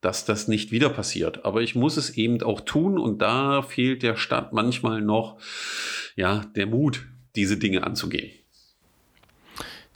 dass 0.00 0.24
das 0.24 0.48
nicht 0.48 0.70
wieder 0.70 0.88
passiert. 0.88 1.44
Aber 1.44 1.60
ich 1.60 1.74
muss 1.74 1.96
es 1.96 2.10
eben 2.10 2.42
auch 2.42 2.60
tun 2.60 2.98
und 2.98 3.20
da 3.20 3.62
fehlt 3.62 4.02
der 4.02 4.16
Stadt 4.16 4.52
manchmal 4.52 5.02
noch 5.02 5.38
ja, 6.16 6.42
der 6.56 6.66
Mut, 6.66 7.06
diese 7.36 7.56
Dinge 7.58 7.84
anzugehen. 7.84 8.30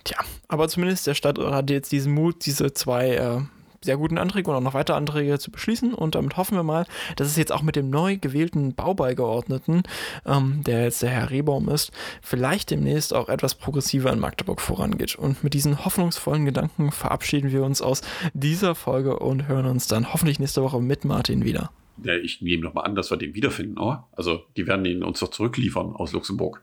Tja, 0.05 0.19
aber 0.49 0.69
zumindest 0.69 1.07
der 1.07 1.15
Stadt 1.15 1.39
hat 1.39 1.71
jetzt 1.71 1.91
diesen 1.91 2.13
Mut, 2.13 2.45
diese 2.45 2.75
zwei 2.75 3.15
äh, 3.15 3.41
sehr 3.85 3.97
guten 3.97 4.19
Anträge 4.19 4.51
und 4.51 4.57
auch 4.57 4.61
noch 4.61 4.75
weitere 4.75 4.97
Anträge 4.97 5.39
zu 5.39 5.51
beschließen. 5.51 5.95
Und 5.95 6.15
damit 6.15 6.37
hoffen 6.37 6.57
wir 6.57 6.63
mal, 6.63 6.87
dass 7.17 7.29
es 7.29 7.37
jetzt 7.37 7.53
auch 7.53 7.63
mit 7.63 7.77
dem 7.77 7.91
neu 7.91 8.17
gewählten 8.17 8.75
Baubeigeordneten, 8.75 9.83
ähm, 10.27 10.63
der 10.65 10.85
jetzt 10.85 11.03
der 11.03 11.11
Herr 11.11 11.31
Rehbaum 11.31 11.69
ist, 11.69 11.93
vielleicht 12.23 12.71
demnächst 12.71 13.15
auch 13.15 13.29
etwas 13.29 13.55
progressiver 13.55 14.13
in 14.13 14.19
Magdeburg 14.19 14.61
vorangeht. 14.61 15.17
Und 15.17 15.45
mit 15.45 15.55
diesen 15.55 15.85
hoffnungsvollen 15.85 16.45
Gedanken 16.45 16.91
verabschieden 16.91 17.53
wir 17.53 17.63
uns 17.63 17.83
aus 17.83 18.03
dieser 18.33 18.75
Folge 18.75 19.19
und 19.19 19.49
hören 19.49 19.67
uns 19.67 19.87
dann 19.87 20.13
hoffentlich 20.13 20.39
nächste 20.39 20.63
Woche 20.63 20.81
mit 20.81 21.05
Martin 21.05 21.45
wieder. 21.45 21.71
Ja, 22.03 22.15
ich 22.15 22.43
nehme 22.43 22.65
nochmal 22.65 22.87
an, 22.87 22.97
dass 22.97 23.11
wir 23.11 23.17
den 23.17 23.35
wiederfinden, 23.35 23.79
oder? 23.79 24.09
Also, 24.13 24.43
die 24.57 24.67
werden 24.67 24.85
ihn 24.85 25.05
uns 25.05 25.21
doch 25.21 25.29
zurückliefern 25.29 25.95
aus 25.95 26.13
Luxemburg 26.13 26.63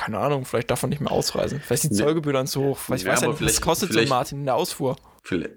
keine 0.00 0.18
Ahnung, 0.18 0.44
vielleicht 0.46 0.70
darf 0.70 0.82
man 0.82 0.88
nicht 0.90 1.00
mehr 1.00 1.12
ausreisen. 1.12 1.60
Vielleicht 1.60 1.82
sind 1.82 1.92
die 1.92 1.98
Zollgebühren 1.98 2.46
zu 2.46 2.62
hoch. 2.62 2.78
Vielleicht 2.78 3.04
ja, 3.04 3.12
weiß 3.12 3.20
ja 3.20 3.28
nicht, 3.28 3.42
was 3.42 3.60
kostet 3.60 3.92
so 3.92 4.02
Martin 4.06 4.40
in 4.40 4.44
der 4.46 4.54
Ausfuhr. 4.54 4.96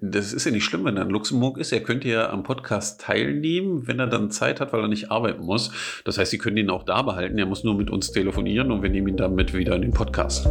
Das 0.00 0.32
ist 0.32 0.44
ja 0.44 0.52
nicht 0.52 0.64
schlimm, 0.64 0.84
wenn 0.84 0.96
er 0.96 1.02
in 1.02 1.10
Luxemburg 1.10 1.58
ist. 1.58 1.72
Er 1.72 1.80
könnte 1.80 2.08
ja 2.08 2.30
am 2.30 2.42
Podcast 2.42 3.00
teilnehmen, 3.00 3.86
wenn 3.86 3.98
er 3.98 4.06
dann 4.06 4.30
Zeit 4.30 4.60
hat, 4.60 4.72
weil 4.72 4.82
er 4.82 4.88
nicht 4.88 5.10
arbeiten 5.10 5.44
muss. 5.44 5.72
Das 6.04 6.18
heißt, 6.18 6.30
Sie 6.30 6.38
können 6.38 6.56
ihn 6.56 6.70
auch 6.70 6.84
da 6.84 7.02
behalten. 7.02 7.38
Er 7.38 7.46
muss 7.46 7.64
nur 7.64 7.74
mit 7.74 7.90
uns 7.90 8.12
telefonieren 8.12 8.70
und 8.70 8.82
wir 8.82 8.90
nehmen 8.90 9.08
ihn 9.08 9.16
dann 9.16 9.34
mit 9.34 9.52
wieder 9.54 9.74
in 9.74 9.82
den 9.82 9.92
Podcast. 9.92 10.46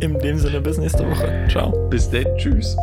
In 0.00 0.18
dem 0.18 0.36
Sinne, 0.36 0.60
bis 0.60 0.78
nächste 0.78 1.08
Woche. 1.08 1.46
Ciao. 1.48 1.88
Bis 1.88 2.10
dann. 2.10 2.26
Tschüss. 2.36 2.76